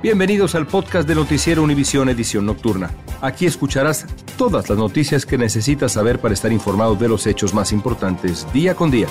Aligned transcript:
Bienvenidos 0.00 0.54
al 0.54 0.68
podcast 0.68 1.08
de 1.08 1.16
Noticiero 1.16 1.60
Univisión 1.60 2.08
Edición 2.08 2.46
Nocturna. 2.46 2.92
Aquí 3.20 3.46
escucharás 3.46 4.06
todas 4.36 4.68
las 4.68 4.78
noticias 4.78 5.26
que 5.26 5.36
necesitas 5.36 5.90
saber 5.90 6.20
para 6.20 6.34
estar 6.34 6.52
informado 6.52 6.94
de 6.94 7.08
los 7.08 7.26
hechos 7.26 7.52
más 7.52 7.72
importantes 7.72 8.46
día 8.52 8.76
con 8.76 8.92
día. 8.92 9.08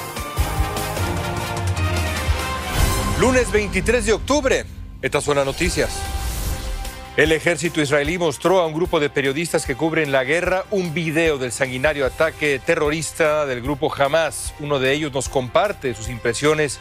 Lunes 3.19 3.51
23 3.51 4.05
de 4.05 4.13
octubre. 4.13 4.65
Estas 5.01 5.25
son 5.25 5.35
las 5.35 5.45
noticias. 5.45 5.89
El 7.17 7.33
ejército 7.33 7.81
israelí 7.81 8.17
mostró 8.17 8.61
a 8.61 8.65
un 8.65 8.73
grupo 8.73 9.01
de 9.01 9.09
periodistas 9.09 9.65
que 9.65 9.75
cubren 9.75 10.13
la 10.13 10.23
guerra 10.23 10.63
un 10.71 10.93
video 10.93 11.37
del 11.37 11.51
sanguinario 11.51 12.05
ataque 12.05 12.61
terrorista 12.65 13.45
del 13.45 13.61
grupo 13.61 13.93
Hamas. 13.93 14.53
Uno 14.61 14.79
de 14.79 14.93
ellos 14.93 15.11
nos 15.11 15.27
comparte 15.27 15.93
sus 15.93 16.07
impresiones 16.07 16.79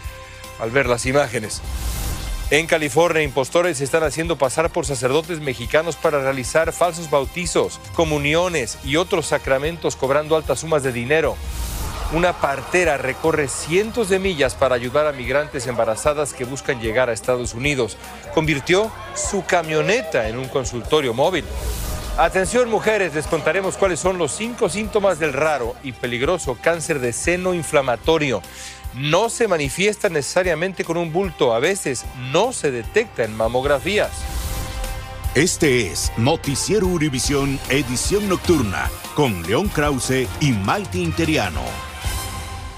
al 0.60 0.70
ver 0.70 0.86
las 0.86 1.06
imágenes. 1.06 1.60
En 2.48 2.68
California, 2.68 3.24
impostores 3.24 3.78
se 3.78 3.84
están 3.84 4.04
haciendo 4.04 4.38
pasar 4.38 4.70
por 4.70 4.86
sacerdotes 4.86 5.40
mexicanos 5.40 5.96
para 5.96 6.20
realizar 6.20 6.72
falsos 6.72 7.10
bautizos, 7.10 7.80
comuniones 7.94 8.78
y 8.84 8.94
otros 8.94 9.26
sacramentos 9.26 9.96
cobrando 9.96 10.36
altas 10.36 10.60
sumas 10.60 10.84
de 10.84 10.92
dinero. 10.92 11.36
Una 12.12 12.34
partera 12.34 12.98
recorre 12.98 13.48
cientos 13.48 14.08
de 14.08 14.20
millas 14.20 14.54
para 14.54 14.76
ayudar 14.76 15.08
a 15.08 15.12
migrantes 15.12 15.66
embarazadas 15.66 16.34
que 16.34 16.44
buscan 16.44 16.80
llegar 16.80 17.10
a 17.10 17.12
Estados 17.12 17.52
Unidos. 17.52 17.96
Convirtió 18.32 18.92
su 19.16 19.44
camioneta 19.44 20.28
en 20.28 20.38
un 20.38 20.46
consultorio 20.46 21.14
móvil. 21.14 21.44
Atención 22.16 22.70
mujeres, 22.70 23.12
les 23.12 23.26
contaremos 23.26 23.76
cuáles 23.76 23.98
son 23.98 24.18
los 24.18 24.30
cinco 24.30 24.68
síntomas 24.68 25.18
del 25.18 25.32
raro 25.32 25.74
y 25.82 25.90
peligroso 25.90 26.56
cáncer 26.62 27.00
de 27.00 27.12
seno 27.12 27.54
inflamatorio 27.54 28.40
no 28.96 29.28
se 29.28 29.46
manifiesta 29.46 30.08
necesariamente 30.08 30.84
con 30.84 30.96
un 30.96 31.12
bulto, 31.12 31.54
a 31.54 31.60
veces 31.60 32.04
no 32.32 32.52
se 32.52 32.70
detecta 32.70 33.24
en 33.24 33.36
mamografías. 33.36 34.10
Este 35.34 35.88
es 35.88 36.10
Noticiero 36.16 36.86
Univisión 36.86 37.60
Edición 37.68 38.26
Nocturna 38.28 38.90
con 39.14 39.42
León 39.42 39.68
Krause 39.68 40.26
y 40.40 40.52
Maite 40.52 40.98
Interiano. 40.98 41.60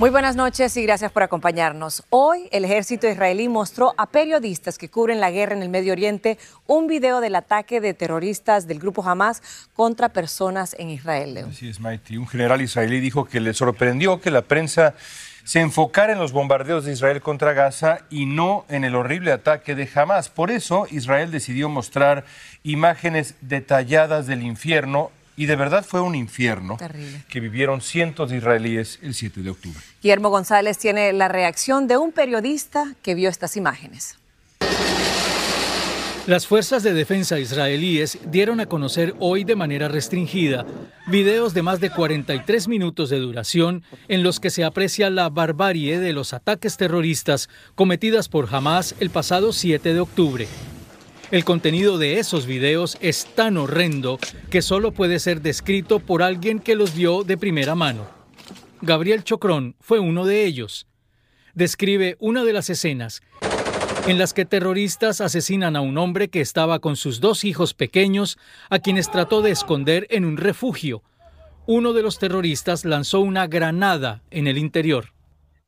Muy 0.01 0.11
buenas 0.11 0.37
noches 0.37 0.77
y 0.77 0.83
gracias 0.85 1.11
por 1.11 1.25
acompañarnos. 1.25 2.05
Hoy 2.11 2.49
el 2.53 2.65
ejército 2.65 3.09
israelí 3.09 3.49
mostró 3.49 3.95
a 3.97 4.07
periodistas 4.07 4.79
que 4.79 4.89
cubren 4.89 5.21
la 5.21 5.33
guerra 5.33 5.57
en 5.57 5.63
el 5.63 5.69
Medio 5.69 5.93
Oriente 5.93 6.39
un 6.67 6.87
video 6.87 7.21
del 7.21 7.35
ataque 7.35 7.81
de 7.81 7.95
terroristas 7.95 8.69
del 8.69 8.79
grupo 8.79 9.05
Hamas 9.05 9.43
contra 9.75 10.09
personas 10.09 10.77
en 10.79 10.91
Israel. 10.91 11.47
Así 11.51 11.69
es, 11.69 11.81
Maite. 11.81 12.17
Un 12.17 12.29
general 12.29 12.61
israelí 12.61 13.01
dijo 13.01 13.25
que 13.25 13.41
le 13.41 13.55
sorprendió 13.55 14.21
que 14.21 14.31
la 14.31 14.43
prensa 14.43 14.95
se 15.49 15.61
enfocara 15.61 16.13
en 16.13 16.19
los 16.19 16.33
bombardeos 16.33 16.85
de 16.85 16.93
Israel 16.93 17.23
contra 17.23 17.55
Gaza 17.55 18.01
y 18.11 18.27
no 18.27 18.67
en 18.69 18.85
el 18.85 18.95
horrible 18.95 19.33
ataque 19.33 19.75
de 19.75 19.89
Hamas. 19.95 20.29
Por 20.29 20.51
eso 20.51 20.87
Israel 20.91 21.31
decidió 21.31 21.71
mostrar 21.71 22.27
imágenes 22.65 23.35
detalladas 23.41 24.27
del 24.27 24.43
infierno 24.43 25.11
y 25.39 25.47
de 25.47 25.57
verdad 25.57 25.87
fue 25.87 26.03
un 26.03 26.15
infierno 26.15 26.77
que 27.31 27.41
vivieron 27.41 27.81
cientos 27.81 28.29
de 28.29 28.37
israelíes 28.37 28.99
el 29.01 29.15
7 29.15 29.41
de 29.41 29.49
octubre. 29.49 29.81
Guillermo 30.03 30.29
González 30.29 30.77
tiene 30.77 31.15
la 31.15 31.29
reacción 31.29 31.87
de 31.87 31.97
un 31.97 32.13
periodista 32.13 32.95
que 33.01 33.15
vio 33.15 33.31
estas 33.31 33.57
imágenes. 33.57 34.19
Las 36.29 36.47
fuerzas 36.47 36.83
de 36.83 36.93
defensa 36.93 37.41
israelíes 37.41 38.19
dieron 38.27 38.61
a 38.61 38.67
conocer 38.67 39.15
hoy 39.19 39.45
de 39.45 39.57
manera 39.57 39.89
restringida 39.89 40.67
videos 41.07 41.55
de 41.55 41.63
más 41.63 41.81
de 41.81 41.89
43 41.89 42.69
minutos 42.69 43.09
de 43.09 43.19
duración 43.19 43.83
en 44.09 44.23
los 44.23 44.39
que 44.39 44.51
se 44.51 44.63
aprecia 44.63 45.09
la 45.09 45.31
barbarie 45.31 45.99
de 45.99 46.13
los 46.13 46.35
ataques 46.35 46.77
terroristas 46.77 47.49
cometidas 47.75 48.29
por 48.29 48.55
Hamas 48.55 48.95
el 49.01 49.09
pasado 49.09 49.55
7 49.55 49.95
de 49.95 50.01
octubre. 50.01 50.47
El 51.31 51.47
contenido 51.47 51.97
de 51.97 52.19
esos 52.19 52.45
videos 52.45 52.99
es 53.01 53.25
tan 53.35 53.57
horrendo 53.57 54.19
que 54.51 54.61
solo 54.61 54.93
puede 54.93 55.21
ser 55.21 55.41
descrito 55.41 55.99
por 55.99 56.23
alguien 56.23 56.59
que 56.59 56.77
los 56.77 56.95
vio 56.95 57.25
de 57.25 57.39
primera 57.39 57.75
mano. 57.75 58.07
Gabriel 58.83 59.25
Chocrón 59.25 59.77
fue 59.81 59.99
uno 59.99 60.27
de 60.27 60.45
ellos. 60.45 60.87
Describe 61.55 62.19
una 62.21 62.45
de 62.45 62.53
las 62.53 62.69
escenas 62.69 63.23
en 64.09 64.17
las 64.17 64.33
que 64.33 64.47
terroristas 64.47 65.21
asesinan 65.21 65.77
a 65.77 65.83
un 65.83 65.99
hombre 65.99 66.29
que 66.29 66.41
estaba 66.41 66.79
con 66.79 66.97
sus 66.97 67.21
dos 67.21 67.45
hijos 67.45 67.75
pequeños, 67.75 68.39
a 68.71 68.79
quienes 68.79 69.11
trató 69.11 69.43
de 69.43 69.51
esconder 69.51 70.07
en 70.09 70.25
un 70.25 70.39
refugio. 70.39 71.03
Uno 71.67 71.93
de 71.93 72.01
los 72.01 72.19
terroristas 72.19 72.87
lanzó 72.87 73.21
una 73.21 73.47
granada 73.49 74.23
en 74.31 74.47
el 74.47 74.57
interior. 74.57 75.13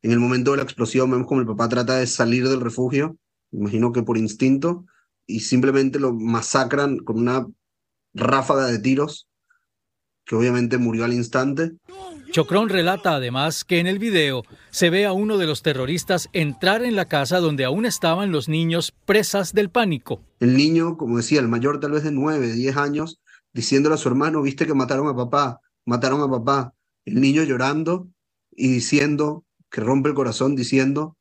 En 0.00 0.12
el 0.12 0.20
momento 0.20 0.52
de 0.52 0.56
la 0.56 0.62
explosión 0.62 1.10
vemos 1.10 1.26
como 1.26 1.42
el 1.42 1.46
papá 1.46 1.68
trata 1.68 1.98
de 1.98 2.06
salir 2.06 2.48
del 2.48 2.62
refugio, 2.62 3.18
imagino 3.52 3.92
que 3.92 4.02
por 4.02 4.16
instinto, 4.16 4.86
y 5.26 5.40
simplemente 5.40 6.00
lo 6.00 6.14
masacran 6.14 6.96
con 6.96 7.18
una 7.18 7.46
ráfaga 8.14 8.68
de 8.68 8.78
tiros, 8.78 9.28
que 10.24 10.34
obviamente 10.34 10.78
murió 10.78 11.04
al 11.04 11.12
instante. 11.12 11.72
Chocrón 12.30 12.68
relata 12.68 13.16
además 13.16 13.64
que 13.64 13.80
en 13.80 13.88
el 13.88 13.98
video 13.98 14.44
se 14.70 14.88
ve 14.88 15.04
a 15.04 15.12
uno 15.12 15.36
de 15.36 15.46
los 15.46 15.62
terroristas 15.62 16.28
entrar 16.32 16.84
en 16.84 16.94
la 16.94 17.06
casa 17.06 17.41
donde 17.41 17.64
aún 17.64 17.86
estaban 17.86 18.30
los 18.30 18.48
niños 18.48 18.92
presas 19.04 19.52
del 19.52 19.68
pánico. 19.68 20.22
El 20.38 20.56
niño, 20.56 20.96
como 20.96 21.16
decía, 21.16 21.41
el 21.41 21.48
mayor 21.48 21.80
tal 21.80 21.91
vez 21.91 22.04
de 22.04 22.12
9, 22.12 22.52
10 22.52 22.76
años, 22.76 23.20
diciéndole 23.52 23.96
a 23.96 23.98
su 23.98 24.08
hermano, 24.08 24.42
viste 24.42 24.64
que 24.64 24.74
mataron 24.74 25.08
a 25.08 25.16
papá, 25.16 25.60
mataron 25.84 26.20
a 26.22 26.30
papá. 26.30 26.74
El 27.04 27.20
niño 27.20 27.42
llorando 27.42 28.08
y 28.52 28.68
diciendo, 28.68 29.44
que 29.68 29.80
rompe 29.80 30.10
el 30.10 30.14
corazón, 30.14 30.54
diciendo, 30.54 31.16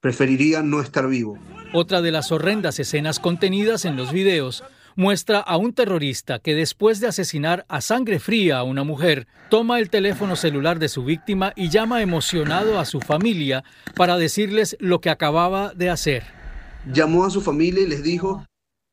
preferiría 0.00 0.62
no 0.62 0.80
estar 0.80 1.08
vivo. 1.08 1.36
Otra 1.72 2.00
de 2.00 2.12
las 2.12 2.30
horrendas 2.30 2.78
escenas 2.78 3.18
contenidas 3.18 3.84
en 3.84 3.96
los 3.96 4.12
videos 4.12 4.62
muestra 4.96 5.40
a 5.40 5.56
un 5.56 5.72
terrorista 5.72 6.38
que 6.38 6.54
después 6.54 7.00
de 7.00 7.08
asesinar 7.08 7.64
a 7.68 7.80
sangre 7.80 8.18
fría 8.18 8.58
a 8.58 8.62
una 8.62 8.84
mujer, 8.84 9.26
toma 9.48 9.78
el 9.78 9.90
teléfono 9.90 10.36
celular 10.36 10.78
de 10.78 10.88
su 10.88 11.04
víctima 11.04 11.52
y 11.56 11.68
llama 11.68 12.02
emocionado 12.02 12.78
a 12.78 12.84
su 12.84 13.00
familia 13.00 13.64
para 13.94 14.16
decirles 14.16 14.76
lo 14.80 15.00
que 15.00 15.10
acababa 15.10 15.72
de 15.74 15.90
hacer. 15.90 16.24
Llamó 16.92 17.24
a 17.24 17.30
su 17.30 17.40
familia 17.40 17.82
y 17.82 17.86
les 17.86 18.02
dijo, 18.02 18.44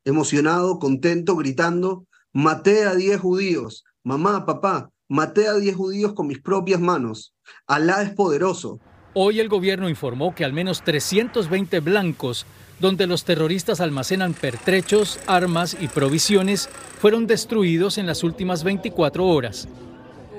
emocionado, 0.04 0.78
contento, 0.78 1.36
gritando, 1.36 2.06
maté 2.32 2.84
a 2.84 2.94
10 2.94 3.20
judíos, 3.20 3.84
mamá, 4.02 4.46
papá, 4.46 4.90
maté 5.08 5.46
a 5.46 5.54
10 5.54 5.76
judíos 5.76 6.12
con 6.14 6.26
mis 6.26 6.40
propias 6.40 6.80
manos. 6.80 7.34
Alá 7.66 8.02
es 8.02 8.10
poderoso. 8.10 8.80
Hoy 9.14 9.40
el 9.40 9.50
gobierno 9.50 9.90
informó 9.90 10.34
que 10.34 10.44
al 10.44 10.54
menos 10.54 10.82
320 10.84 11.80
blancos 11.80 12.46
donde 12.82 13.06
los 13.06 13.24
terroristas 13.24 13.80
almacenan 13.80 14.34
pertrechos, 14.34 15.20
armas 15.28 15.76
y 15.80 15.86
provisiones, 15.86 16.68
fueron 16.98 17.28
destruidos 17.28 17.96
en 17.96 18.06
las 18.06 18.24
últimas 18.24 18.64
24 18.64 19.24
horas. 19.24 19.68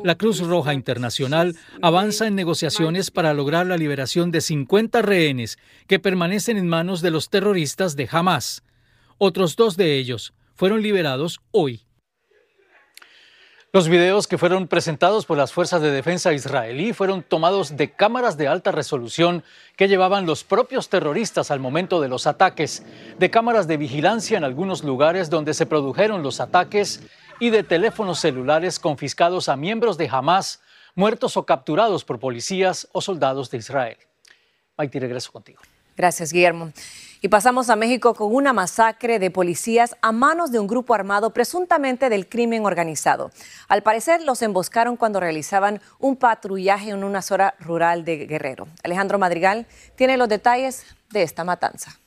La 0.04 0.16
Cruz 0.16 0.40
Roja 0.42 0.74
Internacional 0.74 1.56
avanza 1.82 2.28
en 2.28 2.36
negociaciones 2.36 3.12
para 3.12 3.34
lograr 3.34 3.66
la 3.66 3.78
liberación 3.78 4.30
de 4.30 4.42
50 4.42 5.02
rehenes 5.02 5.58
que 5.88 6.00
permanecen 6.00 6.58
en 6.58 6.68
manos 6.68 7.02
de 7.02 7.12
los 7.12 7.30
terroristas 7.30 7.96
de 7.96 8.10
Hamas. 8.12 8.62
Otros 9.18 9.56
dos 9.56 9.78
de 9.78 9.98
ellos 9.98 10.34
fueron 10.54 10.82
liberados 10.82 11.40
hoy. 11.52 11.83
Los 13.76 13.90
videos 13.90 14.28
que 14.28 14.38
fueron 14.38 14.68
presentados 14.68 15.26
por 15.26 15.36
las 15.36 15.52
fuerzas 15.52 15.82
de 15.82 15.90
defensa 15.90 16.32
israelí 16.32 16.94
fueron 16.94 17.24
tomados 17.24 17.76
de 17.76 17.92
cámaras 17.92 18.38
de 18.38 18.48
alta 18.48 18.72
resolución 18.72 19.44
que 19.76 19.88
llevaban 19.88 20.28
los 20.28 20.44
propios 20.44 20.90
terroristas 20.90 21.50
al 21.50 21.60
momento 21.60 22.00
de 22.00 22.08
los 22.08 22.28
ataques, 22.28 22.86
de 23.18 23.32
cámaras 23.32 23.68
de 23.68 23.78
vigilancia 23.78 24.38
en 24.38 24.44
algunos 24.44 24.84
lugares 24.84 25.32
donde 25.32 25.56
se 25.56 25.66
produjeron 25.66 26.22
los 26.22 26.40
ataques 26.40 27.02
y 27.40 27.50
de 27.50 27.64
teléfonos 27.64 28.20
celulares 28.20 28.78
confiscados 28.78 29.50
a 29.50 29.56
miembros 29.56 29.98
de 29.98 30.08
Hamas, 30.08 30.62
muertos 30.94 31.36
o 31.36 31.48
capturados 31.48 32.06
por 32.06 32.20
policías 32.20 32.88
o 32.92 33.02
soldados 33.02 33.50
de 33.50 33.58
Israel. 33.58 33.98
Maite, 34.78 35.00
regreso 35.00 35.32
contigo. 35.32 35.64
Gracias, 35.96 36.32
Guillermo. 36.32 36.72
Y 37.22 37.30
pasamos 37.30 37.70
a 37.70 37.78
México 37.78 38.16
con 38.16 38.36
una 38.36 38.52
masacre 38.52 39.18
de 39.18 39.32
policías 39.32 39.96
a 40.02 40.12
manos 40.12 40.52
de 40.52 40.60
un 40.60 40.68
grupo 40.68 40.94
armado 40.94 41.30
presuntamente 41.30 42.10
del 42.10 42.28
crimen 42.28 42.66
organizado. 42.66 43.32
Al 43.70 43.82
parecer 43.82 44.22
los 44.22 44.42
emboscaron 44.42 44.98
cuando 44.98 45.22
realizaban 45.22 45.80
un 46.00 46.18
patrullaje 46.18 46.90
en 46.90 47.02
una 47.02 47.22
zona 47.22 47.54
rural 47.60 48.04
de 48.04 48.26
Guerrero. 48.26 48.68
Alejandro 48.84 49.20
Madrigal 49.20 49.68
tiene 49.96 50.18
los 50.18 50.28
detalles 50.28 50.84
de 51.12 51.24
esta 51.24 51.46
matanza. 51.46 51.98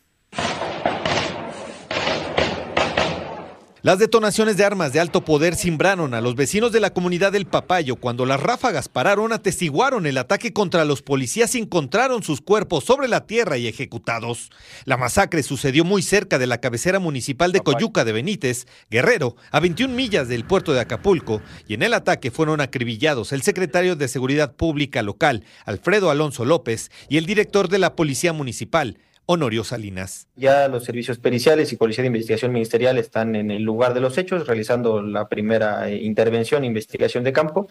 Las 3.82 3.98
detonaciones 3.98 4.56
de 4.56 4.64
armas 4.64 4.94
de 4.94 5.00
alto 5.00 5.22
poder 5.24 5.54
cimbraron 5.54 6.14
a 6.14 6.22
los 6.22 6.34
vecinos 6.34 6.72
de 6.72 6.80
la 6.80 6.94
comunidad 6.94 7.30
del 7.30 7.46
Papayo 7.46 7.96
cuando 7.96 8.24
las 8.24 8.40
ráfagas 8.40 8.88
pararon, 8.88 9.32
atestiguaron 9.32 10.06
el 10.06 10.16
ataque 10.16 10.54
contra 10.54 10.86
los 10.86 11.02
policías 11.02 11.54
y 11.54 11.58
encontraron 11.58 12.22
sus 12.22 12.40
cuerpos 12.40 12.84
sobre 12.84 13.06
la 13.06 13.26
tierra 13.26 13.58
y 13.58 13.68
ejecutados. 13.68 14.50
La 14.86 14.96
masacre 14.96 15.42
sucedió 15.42 15.84
muy 15.84 16.00
cerca 16.00 16.38
de 16.38 16.46
la 16.46 16.58
cabecera 16.58 16.98
municipal 16.98 17.52
de 17.52 17.60
Coyuca 17.60 18.04
de 18.04 18.12
Benítez, 18.12 18.66
Guerrero, 18.90 19.36
a 19.50 19.60
21 19.60 19.94
millas 19.94 20.26
del 20.26 20.46
puerto 20.46 20.72
de 20.72 20.80
Acapulco, 20.80 21.42
y 21.68 21.74
en 21.74 21.82
el 21.82 21.92
ataque 21.92 22.30
fueron 22.30 22.62
acribillados 22.62 23.32
el 23.32 23.42
secretario 23.42 23.94
de 23.94 24.08
Seguridad 24.08 24.56
Pública 24.56 25.02
local, 25.02 25.44
Alfredo 25.66 26.10
Alonso 26.10 26.46
López, 26.46 26.90
y 27.10 27.18
el 27.18 27.26
director 27.26 27.68
de 27.68 27.78
la 27.78 27.94
Policía 27.94 28.32
Municipal, 28.32 28.98
Honorio 29.26 29.64
Salinas. 29.64 30.28
Ya 30.36 30.68
los 30.68 30.84
servicios 30.84 31.18
periciales 31.18 31.72
y 31.72 31.76
Policía 31.76 32.02
de 32.02 32.08
Investigación 32.08 32.52
Ministerial 32.52 32.96
están 32.96 33.34
en 33.34 33.50
el 33.50 33.62
lugar 33.62 33.92
de 33.92 34.00
los 34.00 34.16
hechos 34.18 34.46
realizando 34.46 35.02
la 35.02 35.28
primera 35.28 35.88
eh, 35.88 35.96
intervención 35.96 36.62
e 36.62 36.66
investigación 36.68 37.24
de 37.24 37.32
campo. 37.32 37.68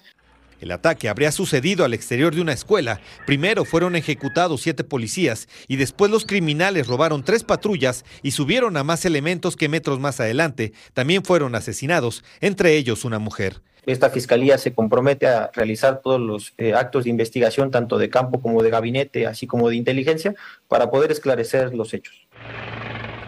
El 0.62 0.72
ataque 0.72 1.10
habría 1.10 1.32
sucedido 1.32 1.84
al 1.84 1.94
exterior 1.94 2.34
de 2.34 2.42
una 2.42 2.54
escuela. 2.54 3.02
Primero 3.26 3.66
fueron 3.66 3.96
ejecutados 3.96 4.62
siete 4.62 4.84
policías 4.84 5.48
y 5.68 5.76
después 5.76 6.10
los 6.12 6.26
criminales 6.26 6.88
robaron 6.88 7.24
tres 7.24 7.44
patrullas 7.44 8.06
y 8.24 8.32
subieron 8.32 8.78
a 8.78 8.84
más 8.84 9.06
elementos 9.06 9.56
que 9.56 9.70
metros 9.70 10.00
más 10.00 10.20
adelante. 10.20 10.74
También 10.94 11.24
fueron 11.24 11.56
asesinados, 11.56 12.24
entre 12.40 12.78
ellos 12.78 13.06
una 13.06 13.20
mujer. 13.20 13.62
Esta 13.86 14.10
fiscalía 14.10 14.58
se 14.58 14.74
compromete 14.74 15.28
a 15.28 15.52
realizar 15.54 16.02
todos 16.02 16.20
los 16.20 16.54
eh, 16.58 16.74
actos 16.74 17.04
de 17.04 17.12
investigación, 17.12 17.70
tanto 17.70 17.98
de 17.98 18.10
campo 18.10 18.42
como 18.42 18.64
de 18.64 18.72
gabinete, 18.72 19.28
así 19.28 19.46
como 19.46 19.70
de 19.70 19.76
inteligencia, 19.76 20.34
para 20.68 20.90
poder 20.90 21.12
esclarecer 21.12 21.74
los 21.76 21.94
hechos. 21.94 22.28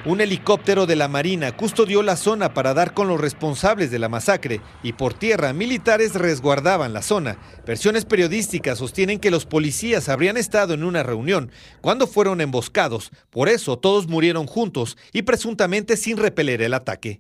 Un 0.06 0.22
helicóptero 0.22 0.86
de 0.86 0.96
la 0.96 1.10
Marina 1.10 1.56
custodió 1.56 2.02
la 2.02 2.16
zona 2.16 2.54
para 2.54 2.74
dar 2.74 2.94
con 2.94 3.10
los 3.10 3.20
responsables 3.20 3.92
de 3.92 4.00
la 4.00 4.08
masacre 4.08 4.62
y 4.82 4.94
por 4.94 5.14
tierra 5.14 5.52
militares 5.52 6.14
resguardaban 6.14 6.94
la 6.94 7.02
zona. 7.02 7.38
Versiones 7.66 8.06
periodísticas 8.06 8.78
sostienen 8.78 9.20
que 9.20 9.32
los 9.32 9.46
policías 9.46 10.08
habrían 10.08 10.38
estado 10.38 10.74
en 10.74 10.86
una 10.86 11.04
reunión 11.04 11.52
cuando 11.82 12.08
fueron 12.08 12.40
emboscados, 12.40 13.12
por 13.30 13.50
eso 13.50 13.80
todos 13.80 14.08
murieron 14.08 14.48
juntos 14.48 14.98
y 15.12 15.24
presuntamente 15.24 15.98
sin 15.98 16.16
repeler 16.16 16.62
el 16.62 16.74
ataque. 16.74 17.20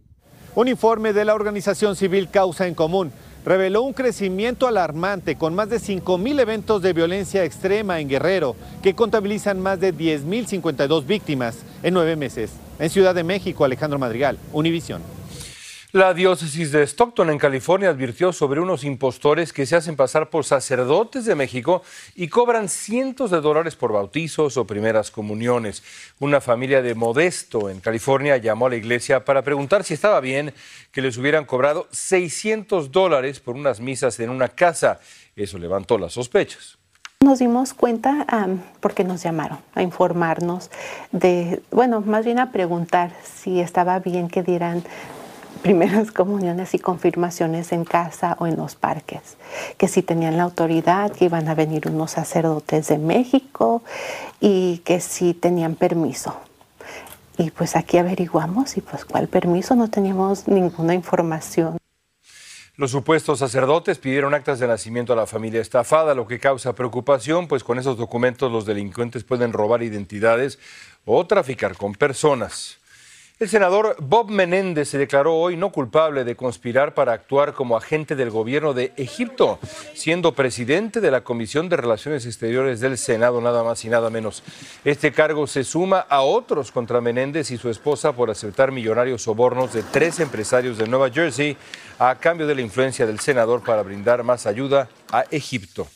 Un 0.55 0.69
informe 0.69 1.11
de 1.11 1.25
la 1.25 1.35
organización 1.35 1.95
civil 1.95 2.29
Causa 2.31 2.67
en 2.67 2.73
Común 2.73 3.11
reveló 3.47 3.81
un 3.83 3.93
crecimiento 3.93 4.67
alarmante 4.67 5.37
con 5.37 5.55
más 5.55 5.69
de 5.69 5.77
5.000 5.77 6.41
eventos 6.41 6.81
de 6.81 6.91
violencia 6.91 7.45
extrema 7.45 8.01
en 8.01 8.09
Guerrero, 8.09 8.57
que 8.83 8.93
contabilizan 8.93 9.61
más 9.61 9.79
de 9.79 9.93
10.052 9.93 11.05
víctimas 11.05 11.59
en 11.81 11.93
nueve 11.93 12.17
meses. 12.17 12.51
En 12.77 12.89
Ciudad 12.89 13.15
de 13.15 13.23
México, 13.23 13.63
Alejandro 13.63 13.99
Madrigal, 13.99 14.37
Univisión. 14.51 15.16
La 15.97 16.13
diócesis 16.13 16.71
de 16.71 16.83
Stockton, 16.85 17.31
en 17.31 17.39
California, 17.39 17.89
advirtió 17.89 18.31
sobre 18.31 18.61
unos 18.61 18.83
impostores 18.83 19.51
que 19.51 19.65
se 19.65 19.75
hacen 19.75 19.95
pasar 19.95 20.29
por 20.29 20.45
sacerdotes 20.45 21.25
de 21.25 21.33
México 21.33 21.81
y 22.13 22.27
cobran 22.27 22.69
cientos 22.69 23.31
de 23.31 23.41
dólares 23.41 23.75
por 23.75 23.93
bautizos 23.93 24.57
o 24.57 24.67
primeras 24.67 25.09
comuniones. 25.09 25.81
Una 26.19 26.39
familia 26.39 26.83
de 26.83 26.93
Modesto, 26.93 27.71
en 27.71 27.79
California, 27.79 28.37
llamó 28.37 28.67
a 28.67 28.69
la 28.69 28.75
iglesia 28.75 29.25
para 29.25 29.41
preguntar 29.41 29.83
si 29.83 29.95
estaba 29.95 30.19
bien 30.19 30.53
que 30.91 31.01
les 31.01 31.17
hubieran 31.17 31.45
cobrado 31.45 31.87
600 31.89 32.91
dólares 32.91 33.39
por 33.39 33.55
unas 33.55 33.79
misas 33.79 34.19
en 34.19 34.29
una 34.29 34.49
casa. 34.49 34.99
Eso 35.35 35.57
levantó 35.57 35.97
las 35.97 36.13
sospechas. 36.13 36.77
Nos 37.21 37.39
dimos 37.39 37.73
cuenta 37.73 38.27
porque 38.81 39.03
nos 39.03 39.23
llamaron 39.23 39.57
a 39.73 39.81
informarnos 39.81 40.69
de, 41.11 41.63
bueno, 41.71 42.01
más 42.01 42.23
bien 42.23 42.37
a 42.37 42.51
preguntar 42.51 43.11
si 43.23 43.59
estaba 43.59 43.97
bien 43.97 44.27
que 44.27 44.43
dieran 44.43 44.83
primeras 45.57 46.11
comuniones 46.13 46.73
y 46.73 46.79
confirmaciones 46.79 47.71
en 47.71 47.85
casa 47.85 48.35
o 48.39 48.47
en 48.47 48.57
los 48.57 48.75
parques, 48.75 49.37
que 49.77 49.87
si 49.87 50.01
tenían 50.01 50.37
la 50.37 50.43
autoridad, 50.43 51.11
que 51.11 51.25
iban 51.25 51.47
a 51.47 51.55
venir 51.55 51.87
unos 51.87 52.11
sacerdotes 52.11 52.87
de 52.87 52.97
México 52.97 53.83
y 54.39 54.79
que 54.79 54.99
si 54.99 55.33
tenían 55.33 55.75
permiso. 55.75 56.39
Y 57.37 57.51
pues 57.51 57.75
aquí 57.75 57.97
averiguamos 57.97 58.77
y 58.77 58.81
pues 58.81 59.05
cuál 59.05 59.27
permiso, 59.27 59.75
no 59.75 59.89
teníamos 59.89 60.47
ninguna 60.47 60.93
información. 60.95 61.77
Los 62.77 62.91
supuestos 62.91 63.39
sacerdotes 63.39 63.97
pidieron 63.97 64.35
actas 64.35 64.59
de 64.59 64.67
nacimiento 64.67 65.11
a 65.13 65.15
la 65.15 65.25
familia 65.25 65.61
estafada, 65.61 66.13
lo 66.13 66.27
que 66.27 66.39
causa 66.39 66.73
preocupación, 66.73 67.47
pues 67.47 67.63
con 67.63 67.79
esos 67.79 67.97
documentos 67.97 68.51
los 68.51 68.67
delincuentes 68.67 69.23
pueden 69.23 69.51
robar 69.51 69.81
identidades 69.81 70.59
o 71.03 71.25
traficar 71.25 71.75
con 71.75 71.93
personas. 71.93 72.77
El 73.39 73.49
senador 73.49 73.95
Bob 73.99 74.31
Menéndez 74.31 74.89
se 74.89 74.97
declaró 74.97 75.35
hoy 75.35 75.57
no 75.57 75.71
culpable 75.71 76.23
de 76.23 76.35
conspirar 76.35 76.95
para 76.95 77.13
actuar 77.13 77.53
como 77.53 77.77
agente 77.77 78.15
del 78.15 78.31
gobierno 78.31 78.73
de 78.73 78.93
Egipto, 78.97 79.59
siendo 79.93 80.31
presidente 80.31 81.01
de 81.01 81.11
la 81.11 81.21
Comisión 81.21 81.69
de 81.69 81.77
Relaciones 81.77 82.25
Exteriores 82.25 82.79
del 82.79 82.97
Senado, 82.97 83.39
nada 83.39 83.63
más 83.63 83.85
y 83.85 83.89
nada 83.89 84.09
menos. 84.09 84.41
Este 84.83 85.11
cargo 85.11 85.45
se 85.45 85.63
suma 85.63 85.99
a 85.99 86.21
otros 86.21 86.71
contra 86.71 86.99
Menéndez 86.99 87.51
y 87.51 87.57
su 87.57 87.69
esposa 87.69 88.11
por 88.11 88.31
aceptar 88.31 88.71
millonarios 88.71 89.21
sobornos 89.21 89.71
de 89.71 89.83
tres 89.83 90.19
empresarios 90.19 90.79
de 90.79 90.87
Nueva 90.87 91.11
Jersey 91.11 91.55
a 91.99 92.15
cambio 92.15 92.47
de 92.47 92.55
la 92.55 92.61
influencia 92.61 93.05
del 93.05 93.19
senador 93.19 93.63
para 93.63 93.83
brindar 93.83 94.23
más 94.23 94.47
ayuda 94.47 94.89
a 95.11 95.25
Egipto. 95.29 95.87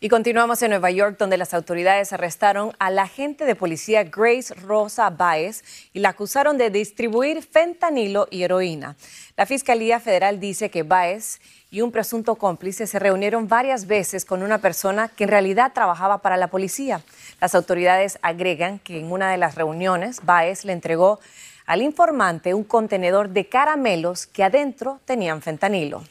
Y 0.00 0.08
continuamos 0.08 0.62
en 0.62 0.70
Nueva 0.70 0.92
York, 0.92 1.16
donde 1.18 1.36
las 1.36 1.54
autoridades 1.54 2.12
arrestaron 2.12 2.70
a 2.78 2.88
la 2.88 3.02
agente 3.02 3.44
de 3.44 3.56
policía 3.56 4.04
Grace 4.04 4.54
Rosa 4.54 5.10
Baez 5.10 5.64
y 5.92 5.98
la 5.98 6.10
acusaron 6.10 6.56
de 6.56 6.70
distribuir 6.70 7.42
fentanilo 7.42 8.28
y 8.30 8.44
heroína. 8.44 8.94
La 9.36 9.44
Fiscalía 9.44 9.98
Federal 9.98 10.38
dice 10.38 10.70
que 10.70 10.84
Baez 10.84 11.40
y 11.72 11.80
un 11.80 11.90
presunto 11.90 12.36
cómplice 12.36 12.86
se 12.86 13.00
reunieron 13.00 13.48
varias 13.48 13.88
veces 13.88 14.24
con 14.24 14.44
una 14.44 14.58
persona 14.58 15.08
que 15.08 15.24
en 15.24 15.30
realidad 15.30 15.72
trabajaba 15.74 16.18
para 16.18 16.36
la 16.36 16.46
policía. 16.46 17.02
Las 17.40 17.56
autoridades 17.56 18.20
agregan 18.22 18.78
que 18.78 19.00
en 19.00 19.10
una 19.10 19.32
de 19.32 19.38
las 19.38 19.56
reuniones 19.56 20.20
Baez 20.24 20.64
le 20.64 20.74
entregó 20.74 21.18
al 21.66 21.82
informante 21.82 22.54
un 22.54 22.62
contenedor 22.62 23.30
de 23.30 23.48
caramelos 23.48 24.28
que 24.28 24.44
adentro 24.44 25.00
tenían 25.06 25.42
fentanilo. 25.42 26.04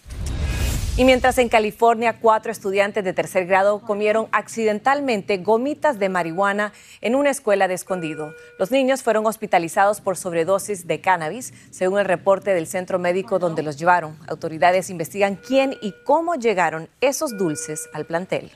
Y 1.00 1.06
mientras 1.06 1.38
en 1.38 1.48
California 1.48 2.18
cuatro 2.20 2.52
estudiantes 2.52 3.04
de 3.04 3.14
tercer 3.14 3.46
grado 3.46 3.82
comieron 3.82 4.26
accidentalmente 4.32 5.38
gomitas 5.38 6.00
de 6.00 6.10
marihuana 6.10 6.74
en 7.02 7.14
una 7.14 7.30
escuela 7.30 7.68
de 7.68 7.76
escondido. 7.76 8.34
Los 8.58 8.72
niños 8.72 9.04
fueron 9.04 9.28
hospitalizados 9.28 10.02
por 10.02 10.18
sobredosis 10.18 10.88
de 10.88 11.00
cannabis, 11.00 11.54
según 11.70 12.00
el 12.00 12.06
reporte 12.06 12.56
del 12.56 12.66
centro 12.66 12.98
médico 12.98 13.38
donde 13.38 13.62
los 13.62 13.78
llevaron. 13.78 14.18
Autoridades 14.28 14.90
investigan 14.90 15.36
quién 15.36 15.76
y 15.84 15.94
cómo 16.04 16.34
llegaron 16.34 16.90
esos 17.00 17.38
dulces 17.38 17.88
al 17.94 18.08
plantel. 18.08 18.54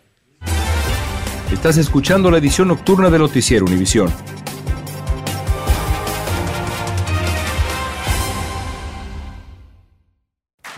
Estás 1.54 1.78
escuchando 1.78 2.32
la 2.32 2.40
edición 2.40 2.70
nocturna 2.70 3.12
de 3.12 3.20
Noticiero 3.20 3.66
Univisión. 3.66 4.12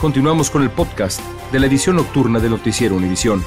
Continuamos 0.00 0.48
con 0.48 0.62
el 0.62 0.70
podcast 0.70 1.20
de 1.50 1.58
la 1.58 1.66
edición 1.66 1.96
nocturna 1.96 2.38
de 2.38 2.48
Noticiero 2.48 2.94
Univisión. 2.94 3.44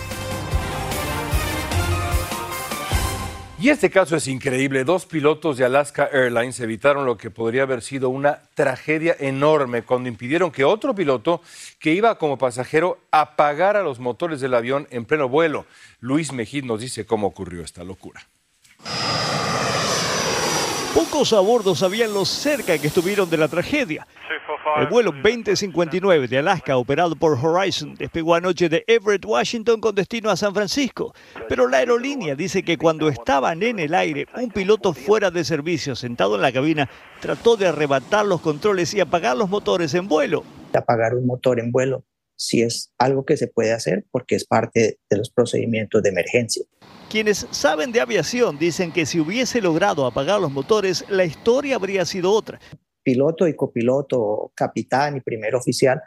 Y 3.57 3.69
este 3.69 3.89
caso 3.89 4.17
es 4.17 4.27
increíble. 4.27 4.83
Dos 4.83 5.05
pilotos 5.05 5.55
de 5.55 5.63
Alaska 5.63 6.09
Airlines 6.11 6.59
evitaron 6.59 7.05
lo 7.05 7.15
que 7.15 7.29
podría 7.29 7.63
haber 7.63 7.81
sido 7.81 8.09
una 8.09 8.41
tragedia 8.53 9.15
enorme 9.17 9.83
cuando 9.83 10.09
impidieron 10.09 10.51
que 10.51 10.65
otro 10.65 10.93
piloto 10.93 11.41
que 11.79 11.93
iba 11.93 12.17
como 12.17 12.37
pasajero 12.37 12.99
apagara 13.11 13.81
los 13.81 13.99
motores 13.99 14.41
del 14.41 14.53
avión 14.53 14.89
en 14.91 15.05
pleno 15.05 15.29
vuelo. 15.29 15.65
Luis 16.01 16.33
Mejid 16.33 16.65
nos 16.65 16.81
dice 16.81 17.05
cómo 17.05 17.27
ocurrió 17.27 17.63
esta 17.63 17.85
locura. 17.85 18.27
Pocos 20.93 21.31
a 21.31 21.39
bordo 21.39 21.73
sabían 21.73 22.13
lo 22.13 22.25
cerca 22.25 22.77
que 22.77 22.87
estuvieron 22.87 23.29
de 23.29 23.37
la 23.37 23.47
tragedia. 23.47 24.05
El 24.77 24.87
vuelo 24.87 25.13
2059 25.13 26.27
de 26.27 26.37
Alaska, 26.39 26.75
operado 26.75 27.15
por 27.15 27.37
Horizon, 27.41 27.95
despegó 27.95 28.35
anoche 28.35 28.67
de 28.67 28.83
Everett, 28.87 29.23
Washington, 29.25 29.79
con 29.79 29.95
destino 29.95 30.29
a 30.29 30.35
San 30.35 30.53
Francisco. 30.53 31.13
Pero 31.47 31.69
la 31.69 31.77
aerolínea 31.77 32.35
dice 32.35 32.63
que 32.63 32.77
cuando 32.77 33.07
estaban 33.07 33.63
en 33.63 33.79
el 33.79 33.93
aire, 33.93 34.27
un 34.35 34.49
piloto 34.51 34.93
fuera 34.93 35.31
de 35.31 35.45
servicio, 35.45 35.95
sentado 35.95 36.35
en 36.35 36.41
la 36.41 36.51
cabina, 36.51 36.89
trató 37.21 37.55
de 37.55 37.67
arrebatar 37.67 38.25
los 38.25 38.41
controles 38.41 38.93
y 38.93 38.99
apagar 38.99 39.37
los 39.37 39.49
motores 39.49 39.93
en 39.93 40.09
vuelo. 40.09 40.43
Apagar 40.73 41.15
un 41.15 41.25
motor 41.25 41.59
en 41.61 41.71
vuelo 41.71 42.03
si 42.41 42.63
es 42.63 42.91
algo 42.97 43.23
que 43.23 43.37
se 43.37 43.47
puede 43.47 43.71
hacer 43.71 44.03
porque 44.09 44.33
es 44.33 44.45
parte 44.45 44.97
de 45.07 45.17
los 45.17 45.29
procedimientos 45.29 46.01
de 46.01 46.09
emergencia. 46.09 46.65
Quienes 47.07 47.45
saben 47.51 47.91
de 47.91 48.01
aviación 48.01 48.57
dicen 48.57 48.91
que 48.91 49.05
si 49.05 49.19
hubiese 49.19 49.61
logrado 49.61 50.07
apagar 50.07 50.41
los 50.41 50.51
motores, 50.51 51.05
la 51.07 51.23
historia 51.23 51.75
habría 51.75 52.03
sido 52.03 52.31
otra. 52.31 52.59
Piloto 53.03 53.47
y 53.47 53.55
copiloto, 53.55 54.51
capitán 54.55 55.17
y 55.17 55.21
primer 55.21 55.53
oficial 55.53 56.01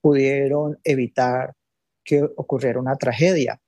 pudieron 0.00 0.80
evitar 0.82 1.54
que 2.02 2.22
ocurriera 2.22 2.80
una 2.80 2.96
tragedia. 2.96 3.60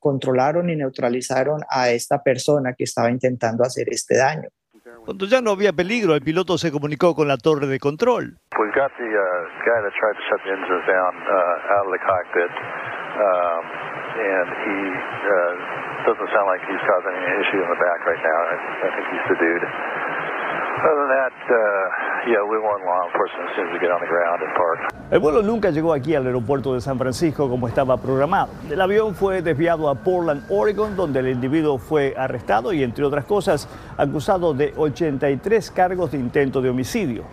Controlaron 0.00 0.68
y 0.68 0.74
neutralizaron 0.74 1.60
a 1.70 1.92
esta 1.92 2.24
persona 2.24 2.74
que 2.74 2.84
estaba 2.84 3.08
intentando 3.08 3.62
hacer 3.62 3.86
este 3.88 4.16
daño. 4.16 4.48
Cuando 5.04 5.26
ya 5.26 5.40
no 5.40 5.50
había 5.50 5.72
peligro, 5.72 6.14
el 6.14 6.22
piloto 6.22 6.58
se 6.58 6.72
comunicó 6.72 7.14
con 7.14 7.28
la 7.28 7.36
torre 7.36 7.66
de 7.66 7.78
control. 7.78 8.38
El 25.10 25.18
vuelo 25.20 25.42
nunca 25.42 25.70
llegó 25.70 25.92
aquí 25.92 26.14
al 26.14 26.26
aeropuerto 26.26 26.74
de 26.74 26.80
San 26.80 26.98
Francisco 26.98 27.48
como 27.48 27.68
estaba 27.68 27.96
programado. 27.98 28.52
El 28.70 28.80
avión 28.80 29.14
fue 29.14 29.42
desviado 29.42 29.88
a 29.88 29.94
Portland, 29.94 30.44
Oregon, 30.48 30.96
donde 30.96 31.20
el 31.20 31.28
individuo 31.28 31.78
fue 31.78 32.14
arrestado 32.16 32.72
y, 32.72 32.82
entre 32.82 33.04
otras 33.04 33.24
cosas, 33.24 33.68
acusado 33.96 34.54
de 34.54 34.72
83 34.76 35.70
cargos 35.70 36.12
de 36.12 36.18
intento 36.18 36.60
de 36.60 36.70
homicidio. 36.70 37.24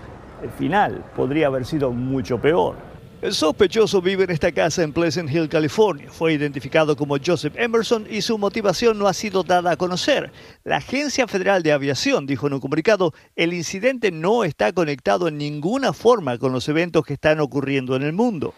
El 0.41 0.49
final 0.49 1.03
podría 1.15 1.47
haber 1.47 1.65
sido 1.65 1.91
mucho 1.91 2.39
peor. 2.39 2.88
El 3.21 3.33
sospechoso 3.33 4.01
vive 4.01 4.23
en 4.23 4.31
esta 4.31 4.53
casa 4.53 4.81
en 4.81 4.93
Pleasant 4.93 5.29
Hill, 5.29 5.49
California. 5.49 6.09
Fue 6.09 6.31
identificado 6.31 6.95
como 6.95 7.17
Joseph 7.23 7.53
Emerson 7.57 8.07
y 8.09 8.21
su 8.21 8.37
motivación 8.37 8.97
no 8.97 9.09
ha 9.09 9.13
sido 9.13 9.43
dada 9.43 9.71
a 9.71 9.75
conocer. 9.75 10.31
La 10.63 10.77
Agencia 10.77 11.27
Federal 11.27 11.61
de 11.61 11.73
Aviación 11.73 12.25
dijo 12.25 12.47
en 12.47 12.53
un 12.53 12.61
comunicado, 12.61 13.13
el 13.35 13.53
incidente 13.53 14.09
no 14.11 14.45
está 14.45 14.71
conectado 14.71 15.27
en 15.27 15.37
ninguna 15.37 15.91
forma 15.91 16.37
con 16.37 16.53
los 16.53 16.69
eventos 16.69 17.05
que 17.05 17.15
están 17.15 17.41
ocurriendo 17.41 17.97
en 17.97 18.03
el 18.03 18.13
mundo. 18.13 18.53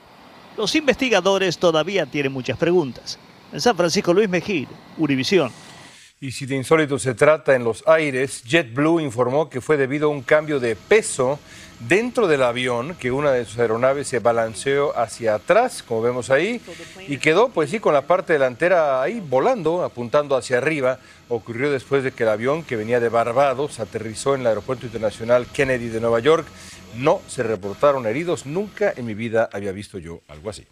Los 0.56 0.76
investigadores 0.76 1.58
todavía 1.58 2.06
tienen 2.06 2.32
muchas 2.32 2.60
preguntas. 2.60 3.18
En 3.52 3.62
San 3.62 3.76
Francisco, 3.76 4.14
Luis 4.14 4.30
Mejía, 4.30 4.68
Univisión. 5.00 5.52
Y 6.24 6.34
si 6.34 6.46
de 6.46 6.56
insólito 6.56 7.00
se 7.00 7.16
trata 7.16 7.56
en 7.56 7.64
los 7.64 7.84
aires, 7.88 8.44
JetBlue 8.44 9.00
informó 9.00 9.50
que 9.50 9.60
fue 9.60 9.76
debido 9.76 10.06
a 10.06 10.12
un 10.12 10.22
cambio 10.22 10.60
de 10.60 10.76
peso 10.76 11.40
dentro 11.80 12.28
del 12.28 12.44
avión 12.44 12.94
que 12.94 13.12
una 13.12 13.32
de 13.32 13.44
sus 13.44 13.58
aeronaves 13.58 14.08
se 14.08 14.20
balanceó 14.20 14.96
hacia 14.96 15.34
atrás, 15.34 15.82
como 15.82 16.04
vemos 16.04 16.30
ahí, 16.30 16.62
y 17.08 17.18
quedó 17.18 17.50
pues 17.50 17.72
sí 17.72 17.80
con 17.80 17.96
la 17.96 18.04
parte 18.04 18.34
delantera 18.34 19.02
ahí 19.02 19.20
volando, 19.20 19.84
apuntando 19.84 20.36
hacia 20.36 20.60
arriba. 20.60 21.00
Ocurrió 21.28 21.72
después 21.72 22.04
de 22.04 22.12
que 22.12 22.22
el 22.22 22.30
avión 22.30 22.62
que 22.62 22.76
venía 22.76 23.00
de 23.00 23.10
Barbados 23.10 23.80
aterrizó 23.80 24.36
en 24.36 24.42
el 24.42 24.48
Aeropuerto 24.48 24.86
Internacional 24.86 25.48
Kennedy 25.48 25.88
de 25.88 26.02
Nueva 26.02 26.20
York. 26.20 26.46
No 26.98 27.20
se 27.28 27.42
reportaron 27.42 28.06
heridos, 28.06 28.46
nunca 28.46 28.94
en 28.96 29.08
mi 29.08 29.16
vida 29.16 29.50
había 29.52 29.72
visto 29.72 29.98
yo 29.98 30.22
algo 30.28 30.52
así. 30.52 30.68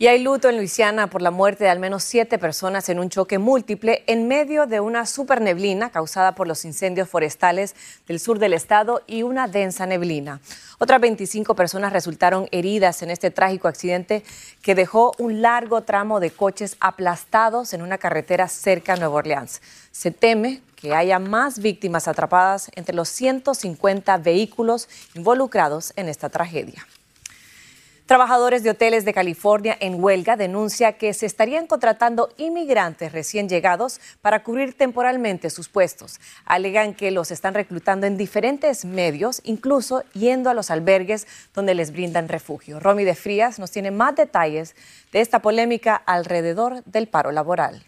Y 0.00 0.06
hay 0.06 0.22
luto 0.22 0.48
en 0.48 0.56
Luisiana 0.56 1.10
por 1.10 1.22
la 1.22 1.32
muerte 1.32 1.64
de 1.64 1.70
al 1.70 1.80
menos 1.80 2.04
siete 2.04 2.38
personas 2.38 2.88
en 2.88 3.00
un 3.00 3.10
choque 3.10 3.38
múltiple 3.38 4.04
en 4.06 4.28
medio 4.28 4.66
de 4.66 4.78
una 4.78 5.04
superneblina 5.06 5.90
causada 5.90 6.36
por 6.36 6.46
los 6.46 6.64
incendios 6.64 7.08
forestales 7.08 7.74
del 8.06 8.20
sur 8.20 8.38
del 8.38 8.52
estado 8.52 9.02
y 9.08 9.24
una 9.24 9.48
densa 9.48 9.86
neblina. 9.86 10.40
Otras 10.78 11.00
25 11.00 11.56
personas 11.56 11.92
resultaron 11.92 12.46
heridas 12.52 13.02
en 13.02 13.10
este 13.10 13.32
trágico 13.32 13.66
accidente 13.66 14.22
que 14.62 14.76
dejó 14.76 15.14
un 15.18 15.42
largo 15.42 15.82
tramo 15.82 16.20
de 16.20 16.30
coches 16.30 16.76
aplastados 16.78 17.74
en 17.74 17.82
una 17.82 17.98
carretera 17.98 18.46
cerca 18.46 18.94
de 18.94 19.00
Nueva 19.00 19.16
Orleans. 19.16 19.60
Se 19.90 20.12
teme 20.12 20.62
que 20.76 20.94
haya 20.94 21.18
más 21.18 21.58
víctimas 21.58 22.06
atrapadas 22.06 22.70
entre 22.76 22.94
los 22.94 23.08
150 23.08 24.16
vehículos 24.18 24.88
involucrados 25.16 25.92
en 25.96 26.08
esta 26.08 26.28
tragedia. 26.28 26.86
Trabajadores 28.08 28.62
de 28.62 28.70
hoteles 28.70 29.04
de 29.04 29.12
California 29.12 29.76
en 29.80 30.02
huelga 30.02 30.34
denuncia 30.34 30.94
que 30.94 31.12
se 31.12 31.26
estarían 31.26 31.66
contratando 31.66 32.30
inmigrantes 32.38 33.12
recién 33.12 33.50
llegados 33.50 34.00
para 34.22 34.42
cubrir 34.42 34.72
temporalmente 34.72 35.50
sus 35.50 35.68
puestos. 35.68 36.18
Alegan 36.46 36.94
que 36.94 37.10
los 37.10 37.30
están 37.30 37.52
reclutando 37.52 38.06
en 38.06 38.16
diferentes 38.16 38.86
medios, 38.86 39.42
incluso 39.44 40.04
yendo 40.14 40.48
a 40.48 40.54
los 40.54 40.70
albergues 40.70 41.26
donde 41.52 41.74
les 41.74 41.92
brindan 41.92 42.30
refugio. 42.30 42.80
Romy 42.80 43.04
de 43.04 43.14
Frías 43.14 43.58
nos 43.58 43.72
tiene 43.72 43.90
más 43.90 44.16
detalles 44.16 44.74
de 45.12 45.20
esta 45.20 45.40
polémica 45.40 45.94
alrededor 45.94 46.82
del 46.84 47.08
paro 47.08 47.30
laboral 47.30 47.84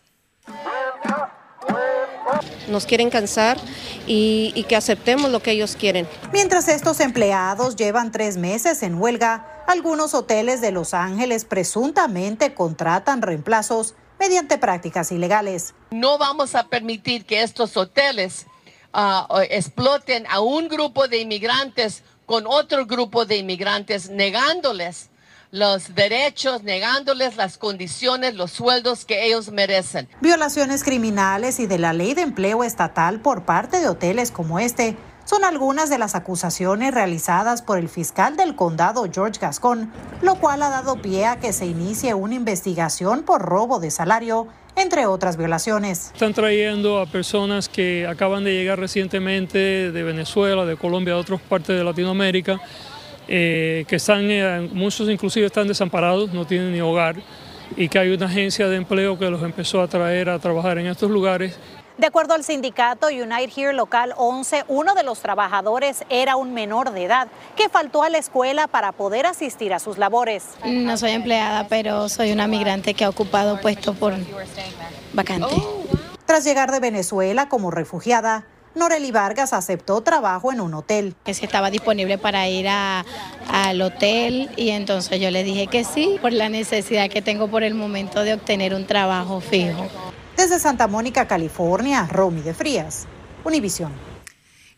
nos 2.68 2.86
quieren 2.86 3.10
cansar 3.10 3.58
y, 4.06 4.64
que 4.68 4.76
aceptemos 4.76 5.30
lo 5.30 5.40
que 5.40 5.52
ellos 5.52 5.76
quieren. 5.76 6.08
Mientras 6.32 6.68
estos 6.68 7.00
empleados 7.00 7.76
llevan 7.76 8.12
tres 8.12 8.36
meses 8.36 8.82
en 8.82 9.00
huelga, 9.00 9.64
algunos 9.66 10.14
hoteles 10.14 10.60
de 10.60 10.72
Los 10.72 10.94
Ángeles 10.94 11.44
presuntamente 11.44 12.54
contratan 12.54 13.22
reemplazos 13.22 13.94
mediante 14.18 14.58
prácticas 14.58 15.12
ilegales. 15.12 15.74
No 15.90 16.18
vamos 16.18 16.54
a 16.54 16.68
permitir 16.68 17.24
que 17.24 17.42
estos 17.42 17.76
hoteles 17.76 18.46
ah, 18.92 19.26
exploten 19.48 20.26
a 20.28 20.40
un 20.40 20.68
grupo 20.68 21.08
de 21.08 21.18
inmigrantes 21.18 22.02
con 22.26 22.46
otro 22.46 22.86
grupo 22.86 23.24
de 23.24 23.38
inmigrantes, 23.38 24.08
negándoles 24.08 25.09
los 25.50 25.94
derechos, 25.94 26.62
negándoles 26.62 27.36
las 27.36 27.58
condiciones, 27.58 28.34
los 28.34 28.52
sueldos 28.52 29.04
que 29.04 29.26
ellos 29.26 29.50
merecen. 29.50 30.08
Violaciones 30.20 30.84
criminales 30.84 31.58
y 31.58 31.66
de 31.66 31.78
la 31.78 31.92
ley 31.92 32.14
de 32.14 32.22
empleo 32.22 32.62
estatal 32.62 33.20
por 33.20 33.44
parte 33.44 33.80
de 33.80 33.88
hoteles 33.88 34.30
como 34.30 34.58
este 34.58 34.96
son 35.24 35.44
algunas 35.44 35.90
de 35.90 35.98
las 35.98 36.14
acusaciones 36.14 36.92
realizadas 36.92 37.62
por 37.62 37.78
el 37.78 37.88
fiscal 37.88 38.36
del 38.36 38.56
condado 38.56 39.04
George 39.12 39.38
Gascon, 39.40 39.92
lo 40.22 40.36
cual 40.36 40.62
ha 40.62 40.70
dado 40.70 41.00
pie 41.00 41.26
a 41.26 41.38
que 41.38 41.52
se 41.52 41.66
inicie 41.66 42.14
una 42.14 42.34
investigación 42.34 43.22
por 43.22 43.42
robo 43.42 43.78
de 43.78 43.90
salario 43.90 44.48
entre 44.76 45.06
otras 45.06 45.36
violaciones. 45.36 46.10
Están 46.14 46.32
trayendo 46.32 47.00
a 47.00 47.06
personas 47.06 47.68
que 47.68 48.06
acaban 48.06 48.44
de 48.44 48.54
llegar 48.54 48.78
recientemente 48.78 49.92
de 49.92 50.02
Venezuela, 50.02 50.64
de 50.64 50.76
Colombia, 50.76 51.14
de 51.14 51.20
otras 51.20 51.40
partes 51.40 51.76
de 51.76 51.84
Latinoamérica, 51.84 52.60
eh, 53.32 53.84
que 53.86 53.96
están, 53.96 54.28
eh, 54.28 54.68
muchos 54.72 55.08
inclusive 55.08 55.46
están 55.46 55.68
desamparados, 55.68 56.32
no 56.32 56.44
tienen 56.44 56.72
ni 56.72 56.80
hogar, 56.80 57.14
y 57.76 57.88
que 57.88 58.00
hay 58.00 58.10
una 58.10 58.26
agencia 58.26 58.68
de 58.68 58.74
empleo 58.74 59.16
que 59.16 59.30
los 59.30 59.40
empezó 59.44 59.80
a 59.80 59.86
traer 59.86 60.28
a 60.28 60.40
trabajar 60.40 60.78
en 60.78 60.86
estos 60.88 61.08
lugares. 61.08 61.56
De 61.96 62.08
acuerdo 62.08 62.34
al 62.34 62.42
sindicato 62.42 63.06
United 63.06 63.52
Here 63.54 63.72
Local 63.72 64.14
11, 64.16 64.64
uno 64.66 64.94
de 64.94 65.04
los 65.04 65.20
trabajadores 65.20 66.02
era 66.08 66.34
un 66.34 66.54
menor 66.54 66.90
de 66.90 67.04
edad 67.04 67.28
que 67.56 67.68
faltó 67.68 68.02
a 68.02 68.08
la 68.08 68.18
escuela 68.18 68.66
para 68.66 68.90
poder 68.90 69.26
asistir 69.26 69.72
a 69.72 69.78
sus 69.78 69.96
labores. 69.96 70.48
No 70.64 70.96
soy 70.96 71.12
empleada, 71.12 71.68
pero 71.68 72.08
soy 72.08 72.32
una 72.32 72.48
migrante 72.48 72.94
que 72.94 73.04
ha 73.04 73.08
ocupado 73.08 73.60
puesto 73.60 73.94
por 73.94 74.14
vacante. 75.12 75.54
Tras 76.26 76.44
llegar 76.44 76.72
de 76.72 76.80
Venezuela 76.80 77.48
como 77.48 77.70
refugiada, 77.70 78.44
Noreli 78.74 79.10
Vargas 79.10 79.52
aceptó 79.52 80.00
trabajo 80.00 80.52
en 80.52 80.60
un 80.60 80.74
hotel. 80.74 81.14
Que 81.24 81.34
si 81.34 81.44
estaba 81.44 81.70
disponible 81.70 82.18
para 82.18 82.48
ir 82.48 82.68
al 82.68 83.82
hotel 83.82 84.50
y 84.56 84.70
entonces 84.70 85.20
yo 85.20 85.30
le 85.30 85.42
dije 85.42 85.66
que 85.66 85.84
sí, 85.84 86.18
por 86.22 86.32
la 86.32 86.48
necesidad 86.48 87.10
que 87.10 87.22
tengo 87.22 87.48
por 87.48 87.62
el 87.62 87.74
momento 87.74 88.22
de 88.22 88.34
obtener 88.34 88.74
un 88.74 88.86
trabajo 88.86 89.40
fijo. 89.40 89.86
Desde 90.36 90.58
Santa 90.58 90.86
Mónica, 90.86 91.26
California, 91.26 92.06
Romy 92.10 92.40
de 92.42 92.54
Frías, 92.54 93.06
Univisión. 93.44 94.09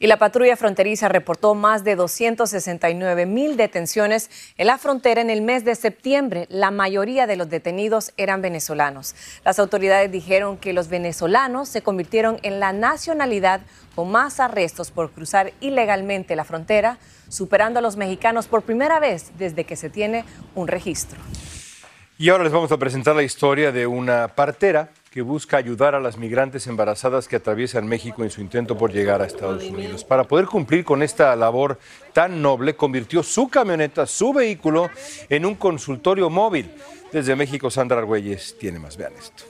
Y 0.03 0.09
la 0.09 0.17
patrulla 0.17 0.57
fronteriza 0.57 1.09
reportó 1.09 1.55
más 1.55 1.85
de 1.85 1.95
269 1.95 3.25
mil 3.25 3.57
detenciones 3.57 4.31
en 4.59 4.67
la 4.67 4.77
frontera 4.77 5.21
en 5.21 5.31
el 5.31 5.43
mes 5.43 5.65
de 5.65 5.77
septiembre. 5.77 6.49
La 6.51 6.73
mayoría 6.73 7.29
de 7.29 7.37
los 7.37 7.49
detenidos 7.49 8.13
eran 8.17 8.43
venezolanos. 8.43 9.15
Las 9.45 9.61
autoridades 9.61 10.11
dijeron 10.11 10.57
que 10.57 10.73
los 10.73 10.89
venezolanos 10.89 11.69
se 11.69 11.83
convirtieron 11.83 12.41
en 12.43 12.59
la 12.59 12.73
nacionalidad 12.73 13.61
con 13.95 14.11
más 14.11 14.41
arrestos 14.41 14.91
por 14.91 15.13
cruzar 15.13 15.53
ilegalmente 15.61 16.35
la 16.35 16.43
frontera, 16.43 16.99
superando 17.29 17.79
a 17.79 17.83
los 17.83 17.97
mexicanos 17.97 18.49
por 18.49 18.63
primera 18.63 18.99
vez 18.99 19.31
desde 19.39 19.63
que 19.63 19.77
se 19.77 19.89
tiene 19.89 20.25
un 20.57 20.67
registro. 20.67 21.21
Y 22.19 22.29
ahora 22.29 22.45
les 22.45 22.53
vamos 22.53 22.71
a 22.71 22.77
presentar 22.77 23.17
la 23.17 23.23
historia 23.23 23.73
de 23.73 23.87
una 23.87 24.29
partera 24.29 24.91
que 25.11 25.23
busca 25.23 25.57
ayudar 25.57 25.95
a 25.95 26.01
las 26.01 26.17
migrantes 26.17 26.67
embarazadas 26.67 27.29
que 27.29 27.37
atraviesan 27.37 27.87
México 27.87 28.23
en 28.23 28.31
su 28.31 28.41
intento 28.41 28.79
por 28.79 28.93
llegar 28.93 29.21
a 29.21 29.27
Estados 29.27 29.65
Unidos. 29.65 30.05
Para 30.05 30.25
poder 30.25 30.47
cumplir 30.47 30.85
con 30.85 31.03
esta 31.03 31.35
labor 31.37 31.79
tan 32.13 32.41
noble, 32.41 32.77
convirtió 32.77 33.23
su 33.23 33.49
camioneta, 33.49 34.07
su 34.07 34.33
vehículo, 34.33 34.89
en 35.29 35.45
un 35.45 35.55
consultorio 35.55 36.31
móvil. 36.31 36.71
Desde 37.13 37.37
México, 37.37 37.71
Sandra 37.71 37.99
Argüelles 37.99 38.57
tiene 38.59 38.79
más. 38.79 38.97
Vean 38.97 39.13
esto. 39.19 39.45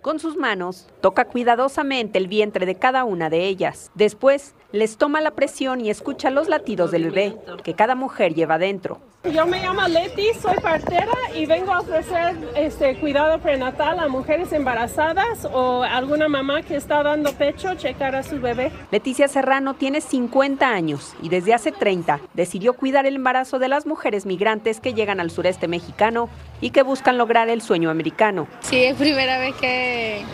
Con 0.00 0.18
sus 0.18 0.36
manos, 0.36 0.88
toca 1.00 1.26
cuidadosamente 1.26 2.18
el 2.18 2.26
vientre 2.26 2.66
de 2.66 2.74
cada 2.74 3.04
una 3.04 3.30
de 3.30 3.46
ellas. 3.46 3.90
Después, 3.94 4.54
les 4.72 4.96
toma 4.96 5.20
la 5.20 5.32
presión 5.32 5.80
y 5.80 5.90
escucha 5.90 6.30
los 6.30 6.48
latidos 6.48 6.90
del 6.90 7.10
bebé 7.10 7.36
que 7.62 7.74
cada 7.74 7.94
mujer 7.94 8.34
lleva 8.34 8.58
dentro. 8.58 9.00
Yo 9.30 9.46
me 9.46 9.62
llamo 9.62 9.86
Leti, 9.86 10.34
soy 10.40 10.56
partera 10.56 11.12
y 11.36 11.46
vengo 11.46 11.72
a 11.72 11.78
ofrecer 11.80 12.36
este 12.56 12.98
cuidado 12.98 13.38
prenatal 13.38 14.00
a 14.00 14.08
mujeres 14.08 14.52
embarazadas 14.52 15.44
o 15.44 15.84
alguna 15.84 16.28
mamá 16.28 16.62
que 16.62 16.74
está 16.74 17.04
dando 17.04 17.32
pecho, 17.32 17.76
checar 17.76 18.16
a 18.16 18.24
su 18.24 18.40
bebé. 18.40 18.72
Leticia 18.90 19.28
Serrano 19.28 19.74
tiene 19.74 20.00
50 20.00 20.66
años 20.68 21.14
y 21.22 21.28
desde 21.28 21.54
hace 21.54 21.70
30 21.70 22.20
decidió 22.34 22.72
cuidar 22.72 23.06
el 23.06 23.14
embarazo 23.14 23.60
de 23.60 23.68
las 23.68 23.86
mujeres 23.86 24.26
migrantes 24.26 24.80
que 24.80 24.92
llegan 24.92 25.20
al 25.20 25.30
sureste 25.30 25.68
mexicano 25.68 26.28
y 26.60 26.70
que 26.70 26.82
buscan 26.82 27.16
lograr 27.16 27.48
el 27.48 27.62
sueño 27.62 27.90
americano. 27.90 28.48
Sí, 28.60 28.82
es 28.82 28.96
primera 28.96 29.38
vez 29.38 29.54
que, 29.54 30.24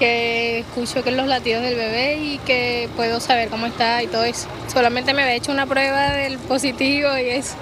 que 0.00 0.60
escucho 0.60 1.04
que 1.04 1.12
los 1.12 1.28
latidos 1.28 1.62
del 1.62 1.76
bebé 1.76 2.16
y 2.16 2.38
que 2.38 2.88
puedo 2.96 3.20
saber 3.20 3.50
cómo 3.50 3.66
está 3.66 4.02
y 4.02 4.06
todo 4.06 4.24
eso. 4.24 4.48
Solamente 4.66 5.12
me 5.14 5.22
había 5.22 5.36
hecho 5.36 5.52
una 5.52 5.66
prueba 5.66 6.10
del 6.12 6.38
positivo 6.38 7.16
y 7.18 7.28
eso 7.28 7.54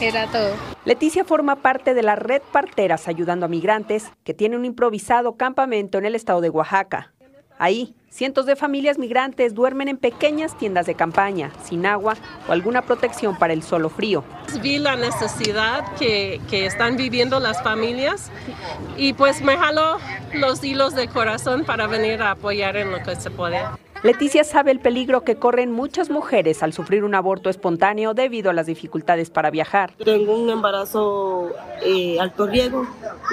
era 0.00 0.26
todo. 0.26 0.50
Leticia 0.84 1.24
forma 1.24 1.56
parte 1.56 1.94
de 1.94 2.02
la 2.02 2.16
red 2.16 2.42
Parteras 2.52 3.08
Ayudando 3.08 3.46
a 3.46 3.48
Migrantes, 3.48 4.10
que 4.24 4.34
tiene 4.34 4.56
un 4.56 4.64
improvisado 4.64 5.36
campamento 5.36 5.98
en 5.98 6.04
el 6.04 6.14
estado 6.14 6.40
de 6.40 6.50
Oaxaca. 6.50 7.12
Ahí, 7.58 7.94
cientos 8.08 8.46
de 8.46 8.54
familias 8.54 8.98
migrantes 8.98 9.54
duermen 9.54 9.88
en 9.88 9.96
pequeñas 9.96 10.56
tiendas 10.56 10.86
de 10.86 10.94
campaña, 10.94 11.50
sin 11.64 11.86
agua 11.86 12.14
o 12.48 12.52
alguna 12.52 12.82
protección 12.82 13.36
para 13.36 13.52
el 13.52 13.62
solo 13.62 13.88
frío. 13.88 14.22
Vi 14.62 14.78
la 14.78 14.94
necesidad 14.94 15.84
que, 15.96 16.40
que 16.48 16.66
están 16.66 16.96
viviendo 16.96 17.40
las 17.40 17.62
familias 17.62 18.30
y 18.96 19.12
pues 19.12 19.42
me 19.42 19.56
jaló 19.56 19.98
los 20.34 20.62
hilos 20.62 20.94
de 20.94 21.08
corazón 21.08 21.64
para 21.64 21.88
venir 21.88 22.22
a 22.22 22.32
apoyar 22.32 22.76
en 22.76 22.92
lo 22.92 23.02
que 23.02 23.16
se 23.16 23.30
puede. 23.30 23.60
Leticia 24.04 24.44
sabe 24.44 24.70
el 24.70 24.78
peligro 24.78 25.24
que 25.24 25.34
corren 25.34 25.72
muchas 25.72 26.08
mujeres 26.08 26.62
al 26.62 26.72
sufrir 26.72 27.02
un 27.02 27.16
aborto 27.16 27.50
espontáneo 27.50 28.14
debido 28.14 28.48
a 28.48 28.52
las 28.52 28.66
dificultades 28.66 29.28
para 29.28 29.50
viajar. 29.50 29.92
Tengo 30.04 30.36
un 30.36 30.48
embarazo 30.48 31.50
eh, 31.82 32.20
alto 32.20 32.46
riesgo 32.46 32.86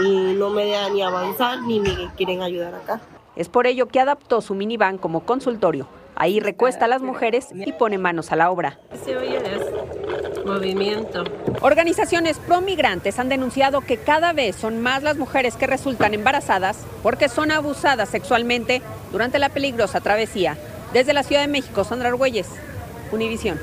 y 0.03 0.34
no 0.34 0.50
me 0.50 0.65
dejan 0.65 0.96
ni 0.96 1.03
avanzar 1.03 1.62
ni 1.62 1.79
me 1.79 2.10
quieren 2.17 2.41
ayudar 2.41 2.74
acá. 2.74 3.00
Es 3.36 3.50
por 3.50 3.68
ello 3.68 3.88
que 3.88 4.00
adaptó 4.00 4.42
su 4.42 4.56
minivan 4.56 4.98
como 4.98 5.25
consultorio. 5.25 5.88
Ahí 6.15 6.39
recuesta 6.39 6.86
a 6.86 6.88
las 6.88 7.01
mujeres 7.01 7.48
y 7.54 7.74
pone 7.74 7.98
manos 7.98 8.32
a 8.32 8.38
la 8.38 8.50
obra. 8.50 8.80
Se 9.04 9.18
oye 9.18 9.38
es 9.38 10.46
movimiento. 10.46 11.25
Organizaciones 11.62 12.38
pro-migrantes 12.38 13.20
han 13.20 13.27
denunciado 13.27 13.82
que 13.82 13.98
cada 13.98 14.32
vez 14.32 14.56
son 14.56 14.82
más 14.82 15.04
las 15.04 15.18
mujeres 15.18 15.56
que 15.56 15.68
resultan 15.68 16.13
embarazadas 16.13 16.86
porque 17.04 17.27
son 17.27 17.51
abusadas 17.51 18.10
sexualmente 18.10 18.82
durante 19.12 19.39
la 19.39 19.50
peligrosa 19.50 20.00
travesía. 20.00 20.58
Desde 20.94 21.13
la 21.13 21.24
Ciudad 21.24 21.42
de 21.42 21.48
México, 21.48 21.84
Sandra 21.84 22.10
Argüelles, 22.10 22.48
Univisión. 23.12 23.60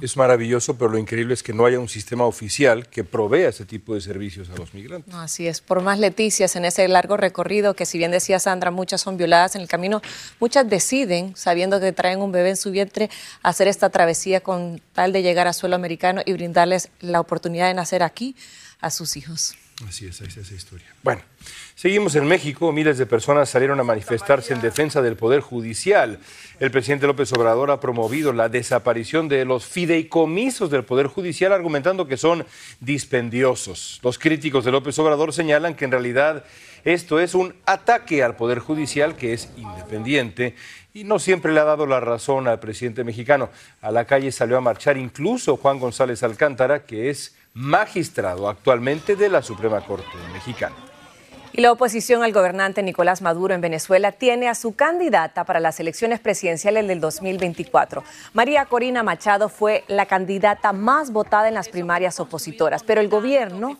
Es 0.00 0.16
maravilloso, 0.16 0.76
pero 0.76 0.90
lo 0.90 0.98
increíble 0.98 1.34
es 1.34 1.42
que 1.42 1.52
no 1.52 1.66
haya 1.66 1.78
un 1.78 1.88
sistema 1.88 2.24
oficial 2.24 2.88
que 2.88 3.04
provea 3.04 3.48
ese 3.48 3.64
tipo 3.64 3.94
de 3.94 4.00
servicios 4.00 4.50
a 4.50 4.56
los 4.56 4.74
migrantes. 4.74 5.12
No, 5.12 5.20
así 5.20 5.46
es, 5.46 5.60
por 5.60 5.82
más 5.82 5.98
Leticias 5.98 6.56
en 6.56 6.64
ese 6.64 6.86
largo 6.88 7.16
recorrido, 7.16 7.74
que 7.74 7.86
si 7.86 7.98
bien 7.98 8.10
decía 8.10 8.38
Sandra, 8.38 8.70
muchas 8.70 9.00
son 9.00 9.16
violadas 9.16 9.54
en 9.54 9.62
el 9.62 9.68
camino, 9.68 10.02
muchas 10.40 10.68
deciden, 10.68 11.36
sabiendo 11.36 11.80
que 11.80 11.92
traen 11.92 12.20
un 12.20 12.32
bebé 12.32 12.50
en 12.50 12.56
su 12.56 12.70
vientre, 12.70 13.10
hacer 13.42 13.68
esta 13.68 13.90
travesía 13.90 14.40
con 14.40 14.80
tal 14.92 15.12
de 15.12 15.22
llegar 15.22 15.46
a 15.46 15.52
suelo 15.52 15.76
americano 15.76 16.22
y 16.24 16.32
brindarles 16.32 16.90
la 17.00 17.20
oportunidad 17.20 17.68
de 17.68 17.74
nacer 17.74 18.02
aquí 18.02 18.36
a 18.80 18.90
sus 18.90 19.16
hijos. 19.16 19.54
Así 19.88 20.06
es, 20.06 20.20
ahí 20.20 20.28
está 20.28 20.40
esa 20.40 20.54
historia. 20.54 20.86
Bueno, 21.02 21.22
seguimos 21.74 22.14
en 22.14 22.26
México. 22.26 22.72
Miles 22.72 22.98
de 22.98 23.06
personas 23.06 23.48
salieron 23.48 23.78
a 23.80 23.84
manifestarse 23.84 24.54
en 24.54 24.60
defensa 24.60 25.02
del 25.02 25.16
Poder 25.16 25.40
Judicial. 25.40 26.18
El 26.60 26.70
presidente 26.70 27.06
López 27.06 27.32
Obrador 27.32 27.70
ha 27.70 27.80
promovido 27.80 28.32
la 28.32 28.48
desaparición 28.48 29.28
de 29.28 29.44
los 29.44 29.66
fideicomisos 29.66 30.70
del 30.70 30.84
Poder 30.84 31.06
Judicial, 31.06 31.52
argumentando 31.52 32.06
que 32.06 32.16
son 32.16 32.46
dispendiosos. 32.80 34.00
Los 34.02 34.18
críticos 34.18 34.64
de 34.64 34.72
López 34.72 34.98
Obrador 34.98 35.32
señalan 35.32 35.74
que 35.74 35.84
en 35.84 35.90
realidad 35.90 36.44
esto 36.84 37.20
es 37.20 37.34
un 37.34 37.54
ataque 37.66 38.22
al 38.22 38.36
Poder 38.36 38.58
Judicial, 38.58 39.16
que 39.16 39.32
es 39.32 39.50
independiente 39.56 40.54
y 40.94 41.04
no 41.04 41.18
siempre 41.18 41.52
le 41.52 41.60
ha 41.60 41.64
dado 41.64 41.86
la 41.86 42.00
razón 42.00 42.48
al 42.48 42.60
presidente 42.60 43.04
mexicano. 43.04 43.50
A 43.80 43.90
la 43.90 44.04
calle 44.04 44.30
salió 44.30 44.58
a 44.58 44.60
marchar 44.60 44.98
incluso 44.98 45.56
Juan 45.56 45.78
González 45.78 46.22
Alcántara, 46.22 46.84
que 46.84 47.08
es 47.08 47.34
magistrado 47.54 48.48
actualmente 48.48 49.16
de 49.16 49.28
la 49.28 49.42
Suprema 49.42 49.80
Corte 49.84 50.06
Mexicana. 50.32 50.76
Y 51.54 51.60
la 51.60 51.70
oposición 51.70 52.22
al 52.22 52.32
gobernante 52.32 52.82
Nicolás 52.82 53.20
Maduro 53.20 53.52
en 53.52 53.60
Venezuela 53.60 54.12
tiene 54.12 54.48
a 54.48 54.54
su 54.54 54.74
candidata 54.74 55.44
para 55.44 55.60
las 55.60 55.78
elecciones 55.80 56.18
presidenciales 56.18 56.88
del 56.88 56.98
2024. 56.98 58.02
María 58.32 58.64
Corina 58.64 59.02
Machado 59.02 59.50
fue 59.50 59.84
la 59.86 60.06
candidata 60.06 60.72
más 60.72 61.12
votada 61.12 61.48
en 61.48 61.54
las 61.54 61.68
primarias 61.68 62.20
opositoras, 62.20 62.82
pero 62.82 63.02
el 63.02 63.10
gobierno 63.10 63.76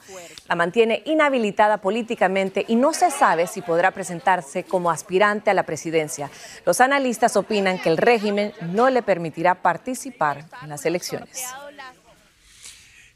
la 0.48 0.54
mantiene 0.54 1.02
inhabilitada 1.06 1.78
políticamente 1.78 2.66
y 2.68 2.76
no 2.76 2.92
se 2.92 3.10
sabe 3.10 3.46
si 3.46 3.62
podrá 3.62 3.90
presentarse 3.90 4.64
como 4.64 4.90
aspirante 4.90 5.48
a 5.48 5.54
la 5.54 5.62
presidencia. 5.62 6.30
Los 6.66 6.82
analistas 6.82 7.36
opinan 7.36 7.78
que 7.78 7.88
el 7.88 7.96
régimen 7.96 8.52
no 8.60 8.90
le 8.90 9.02
permitirá 9.02 9.54
participar 9.54 10.44
en 10.62 10.68
las 10.68 10.84
elecciones. 10.84 11.42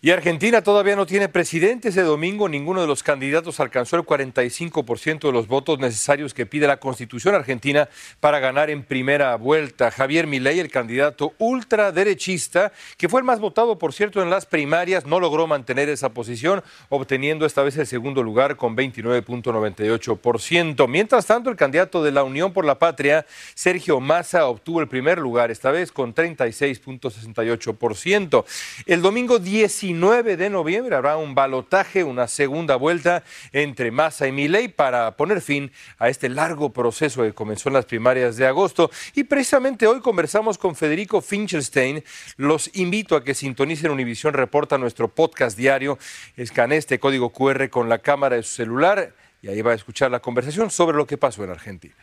Y 0.03 0.11
Argentina 0.11 0.61
todavía 0.63 0.95
no 0.95 1.07
tiene 1.07 1.31
presidente. 1.31 1.89
Ese 1.89 2.03
domingo 2.03 2.51
ninguno 2.51 2.83
de 2.83 2.87
los 2.87 3.03
candidatos 3.03 3.61
alcanzó 3.61 3.97
el 3.97 4.03
45% 4.03 5.21
de 5.21 5.33
los 5.33 5.49
votos 5.49 5.79
necesarios 5.79 6.35
que 6.35 6.45
pide 6.45 6.67
la 6.67 6.77
Constitución 6.77 7.35
argentina 7.35 7.89
para 8.21 8.39
ganar 8.39 8.69
en 8.69 8.85
primera 8.85 9.35
vuelta. 9.37 9.91
Javier 9.91 10.27
Milei, 10.27 10.61
el 10.61 10.71
candidato 10.71 11.33
ultraderechista, 11.39 12.73
que 12.99 13.09
fue 13.09 13.21
el 13.21 13.25
más 13.25 13.41
votado, 13.41 13.79
por 13.79 13.95
cierto, 13.95 14.23
en 14.23 14.29
las 14.29 14.45
primarias, 14.45 15.07
no 15.07 15.19
logró 15.19 15.47
mantener 15.47 15.89
esa 15.89 16.11
posición, 16.11 16.63
obteniendo 16.91 17.47
esta 17.47 17.63
vez 17.63 17.79
el 17.79 17.87
segundo 17.87 18.23
lugar 18.23 18.57
con 18.57 18.77
29.98%. 18.77 20.89
Mientras 20.89 21.25
tanto, 21.25 21.49
el 21.49 21.57
candidato 21.57 22.03
de 22.03 22.13
la 22.13 22.23
Unión 22.23 22.53
por 22.53 22.67
la 22.67 22.79
Patria, 22.79 23.25
Sergio 23.55 23.99
Massa, 24.01 24.45
obtuvo 24.47 24.83
el 24.83 24.89
primer 24.89 25.17
lugar, 25.19 25.51
esta 25.51 25.71
vez 25.71 25.91
con 25.91 26.15
36.68%. 26.15 28.45
El 28.85 29.01
domingo 29.01 29.39
19 29.87 30.07
9 30.07 30.37
de 30.37 30.51
noviembre 30.51 30.97
habrá 30.97 31.17
un 31.17 31.35
balotaje, 31.35 32.03
una 32.03 32.27
segunda 32.29 32.77
vuelta 32.77 33.23
entre 33.53 33.91
Massa 33.91 34.27
y 34.27 34.33
Milei 34.33 34.69
para 34.69 35.17
poner 35.17 35.41
fin 35.41 35.71
a 35.99 36.09
este 36.09 36.29
largo 36.29 36.73
proceso 36.73 37.23
que 37.23 37.33
comenzó 37.33 37.69
en 37.69 37.75
las 37.75 37.85
primarias 37.85 38.37
de 38.37 38.47
agosto. 38.47 38.91
Y 39.15 39.25
precisamente 39.25 39.87
hoy 39.87 40.01
conversamos 40.01 40.59
con 40.59 40.75
Federico 40.75 41.21
Fincherstein. 41.21 42.03
Los 42.37 42.71
invito 42.75 43.17
a 43.17 43.23
que 43.23 43.35
sintonicen 43.35 43.91
Univisión 43.91 44.35
Reporta 44.35 44.79
nuestro 44.79 45.09
podcast 45.09 45.57
diario. 45.57 45.99
Escanee 46.37 46.79
este 46.79 46.99
código 46.99 47.31
QR 47.31 47.69
con 47.69 47.89
la 47.89 47.99
cámara 47.99 48.37
de 48.37 48.43
su 48.43 48.55
celular 48.55 49.13
y 49.43 49.49
ahí 49.49 49.63
va 49.63 49.73
a 49.73 49.75
escuchar 49.75 50.11
la 50.11 50.21
conversación 50.21 50.71
sobre 50.71 50.97
lo 50.97 51.07
que 51.07 51.19
pasó 51.19 51.45
en 51.45 51.51
Argentina. 51.51 51.95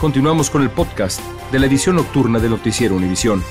Continuamos 0.00 0.50
con 0.50 0.62
el 0.62 0.70
podcast 0.70 1.20
de 1.50 1.58
la 1.58 1.66
edición 1.66 1.96
nocturna 1.96 2.38
de 2.38 2.48
Noticiero 2.48 2.94
Univisión. 2.94 3.42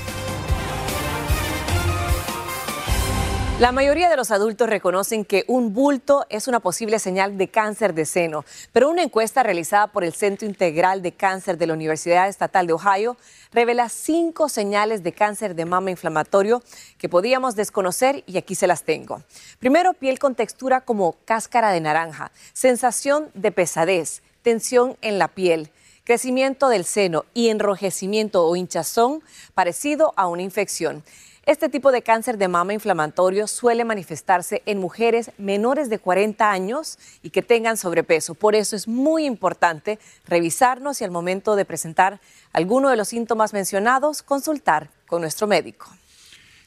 La 3.60 3.70
mayoría 3.70 4.10
de 4.10 4.16
los 4.16 4.32
adultos 4.32 4.68
reconocen 4.68 5.24
que 5.24 5.44
un 5.46 5.72
bulto 5.72 6.26
es 6.28 6.48
una 6.48 6.58
posible 6.58 6.98
señal 6.98 7.38
de 7.38 7.46
cáncer 7.46 7.94
de 7.94 8.04
seno, 8.04 8.44
pero 8.72 8.90
una 8.90 9.04
encuesta 9.04 9.44
realizada 9.44 9.86
por 9.86 10.02
el 10.02 10.12
Centro 10.12 10.48
Integral 10.48 11.02
de 11.02 11.12
Cáncer 11.12 11.56
de 11.56 11.68
la 11.68 11.74
Universidad 11.74 12.28
Estatal 12.28 12.66
de 12.66 12.72
Ohio 12.72 13.16
revela 13.52 13.88
cinco 13.88 14.48
señales 14.48 15.04
de 15.04 15.12
cáncer 15.12 15.54
de 15.54 15.66
mama 15.66 15.92
inflamatorio 15.92 16.64
que 16.98 17.08
podíamos 17.08 17.54
desconocer 17.54 18.24
y 18.26 18.38
aquí 18.38 18.56
se 18.56 18.66
las 18.66 18.82
tengo. 18.82 19.22
Primero, 19.60 19.92
piel 19.92 20.18
con 20.18 20.34
textura 20.34 20.80
como 20.80 21.14
cáscara 21.24 21.70
de 21.70 21.80
naranja, 21.80 22.32
sensación 22.54 23.30
de 23.34 23.52
pesadez, 23.52 24.22
tensión 24.42 24.96
en 25.00 25.20
la 25.20 25.28
piel, 25.28 25.70
crecimiento 26.02 26.68
del 26.68 26.84
seno 26.84 27.24
y 27.34 27.50
enrojecimiento 27.50 28.44
o 28.44 28.56
hinchazón 28.56 29.22
parecido 29.54 30.12
a 30.16 30.26
una 30.26 30.42
infección. 30.42 31.04
Este 31.46 31.68
tipo 31.68 31.92
de 31.92 32.00
cáncer 32.00 32.38
de 32.38 32.48
mama 32.48 32.72
inflamatorio 32.72 33.46
suele 33.46 33.84
manifestarse 33.84 34.62
en 34.64 34.78
mujeres 34.78 35.30
menores 35.36 35.90
de 35.90 35.98
40 35.98 36.50
años 36.50 36.98
y 37.22 37.28
que 37.28 37.42
tengan 37.42 37.76
sobrepeso. 37.76 38.34
Por 38.34 38.54
eso 38.54 38.74
es 38.74 38.88
muy 38.88 39.26
importante 39.26 39.98
revisarnos 40.26 41.02
y 41.02 41.04
al 41.04 41.10
momento 41.10 41.54
de 41.54 41.66
presentar 41.66 42.18
alguno 42.54 42.88
de 42.88 42.96
los 42.96 43.08
síntomas 43.08 43.52
mencionados, 43.52 44.22
consultar 44.22 44.88
con 45.06 45.20
nuestro 45.20 45.46
médico. 45.46 45.86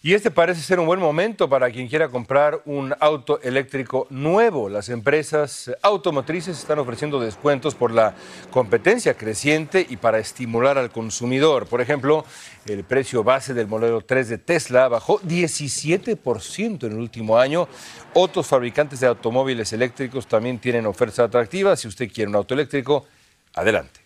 Y 0.04 0.14
este 0.14 0.30
parece 0.30 0.62
ser 0.62 0.80
un 0.80 0.86
buen 0.86 1.00
momento 1.00 1.50
para 1.50 1.72
quien 1.72 1.88
quiera 1.88 2.08
comprar 2.10 2.62
un 2.66 2.94
auto 3.00 3.42
eléctrico 3.42 4.06
nuevo. 4.12 4.70
Las 4.70 4.90
empresas 4.90 5.72
automotrices 5.82 6.60
están 6.60 6.78
ofreciendo 6.78 7.20
descuentos 7.20 7.74
por 7.74 7.92
la 7.92 8.14
competencia 8.52 9.16
creciente 9.16 9.86
y 9.90 9.98
para 9.98 10.20
estimular 10.20 10.78
al 10.78 10.92
consumidor. 10.92 11.66
Por 11.66 11.82
ejemplo, 11.82 12.26
el 12.68 12.84
precio 12.84 13.24
base 13.24 13.56
del 13.56 13.68
modelo 13.68 14.02
3 14.02 14.30
de 14.30 14.38
Tesla 14.38 14.88
bajó 14.88 15.20
17% 15.22 16.84
en 16.86 16.92
el 16.92 17.00
último 17.00 17.40
año. 17.40 17.68
Otros 18.14 18.46
fabricantes 18.46 19.00
de 19.00 19.08
automóviles 19.08 19.74
eléctricos 19.74 20.28
también 20.28 20.60
tienen 20.60 20.86
ofertas 20.86 21.20
atractivas. 21.20 21.80
Si 21.80 21.88
usted 21.88 22.12
quiere 22.12 22.30
un 22.30 22.36
auto 22.36 22.54
eléctrico, 22.54 23.08
adelante. 23.56 24.02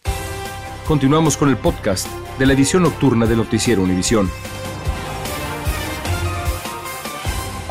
Continuamos 0.87 1.35
con 1.35 1.49
el 1.49 1.57
podcast 1.57 2.07
de 2.39 2.45
la 2.45 2.53
edición 2.53 2.83
nocturna 2.83 3.25
de 3.25 3.35
Noticiero 3.35 3.81
Univisión. 3.83 4.29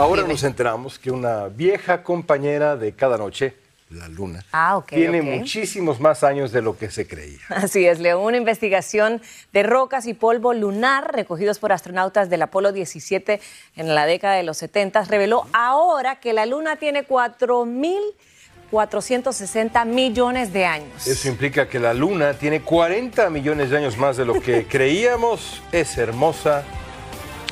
Ahora 0.00 0.22
nos 0.22 0.42
enteramos 0.44 0.98
que 0.98 1.10
una 1.10 1.48
vieja 1.48 2.02
compañera 2.02 2.74
de 2.74 2.92
cada 2.92 3.18
noche, 3.18 3.54
la 3.90 4.08
Luna, 4.08 4.42
Ah, 4.50 4.82
tiene 4.88 5.20
muchísimos 5.20 6.00
más 6.00 6.24
años 6.24 6.52
de 6.52 6.62
lo 6.62 6.78
que 6.78 6.90
se 6.90 7.06
creía. 7.06 7.38
Así 7.50 7.86
es, 7.86 8.00
Leo. 8.00 8.18
Una 8.20 8.38
investigación 8.38 9.20
de 9.52 9.62
rocas 9.62 10.06
y 10.06 10.14
polvo 10.14 10.54
lunar 10.54 11.14
recogidos 11.14 11.58
por 11.58 11.70
astronautas 11.72 12.30
del 12.30 12.40
Apolo 12.40 12.72
17 12.72 13.42
en 13.76 13.94
la 13.94 14.06
década 14.06 14.36
de 14.36 14.42
los 14.42 14.56
70 14.56 15.04
reveló 15.04 15.44
ahora 15.52 16.18
que 16.18 16.32
la 16.32 16.46
Luna 16.46 16.76
tiene 16.76 17.06
4.460 17.06 19.84
millones 19.84 20.54
de 20.54 20.64
años. 20.64 21.06
Eso 21.06 21.28
implica 21.28 21.68
que 21.68 21.78
la 21.78 21.92
Luna 21.92 22.32
tiene 22.32 22.62
40 22.62 23.28
millones 23.28 23.68
de 23.68 23.76
años 23.76 23.98
más 23.98 24.16
de 24.16 24.24
lo 24.24 24.40
que 24.40 24.64
creíamos. 24.70 25.60
Es 25.72 25.98
hermosa. 25.98 26.64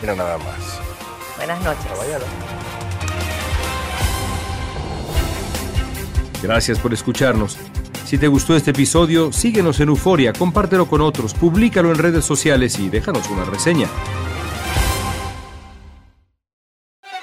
Mira 0.00 0.14
nada 0.14 0.38
más. 0.38 0.87
Buenas 1.38 1.62
noches. 1.62 1.86
Gracias 6.42 6.78
por 6.78 6.92
escucharnos. 6.92 7.56
Si 8.04 8.18
te 8.18 8.26
gustó 8.26 8.56
este 8.56 8.72
episodio, 8.72 9.32
síguenos 9.32 9.78
en 9.80 9.88
Euforia, 9.88 10.32
compártelo 10.32 10.86
con 10.86 11.00
otros, 11.00 11.34
públicalo 11.34 11.92
en 11.92 11.98
redes 11.98 12.24
sociales 12.24 12.78
y 12.78 12.88
déjanos 12.88 13.28
una 13.30 13.44
reseña. 13.44 13.86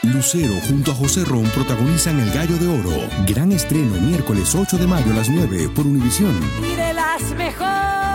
Lucero 0.04 0.54
junto 0.67 0.91
a 0.91 0.95
José 0.95 1.25
Ron 1.25 1.45
protagonizan 1.49 2.19
El 2.19 2.32
Gallo 2.32 2.56
de 2.58 2.67
Oro. 2.67 3.10
Gran 3.28 3.51
estreno 3.51 3.99
miércoles 3.99 4.56
8 4.56 4.78
de 4.78 4.88
mayo 4.88 5.12
a 5.12 5.15
las 5.15 5.30
9 5.30 5.69
por 5.75 5.86
Univisión. 5.86 6.39
Y 6.63 6.75
de 6.75 6.93
las 6.93 7.21
mejores. 7.32 8.14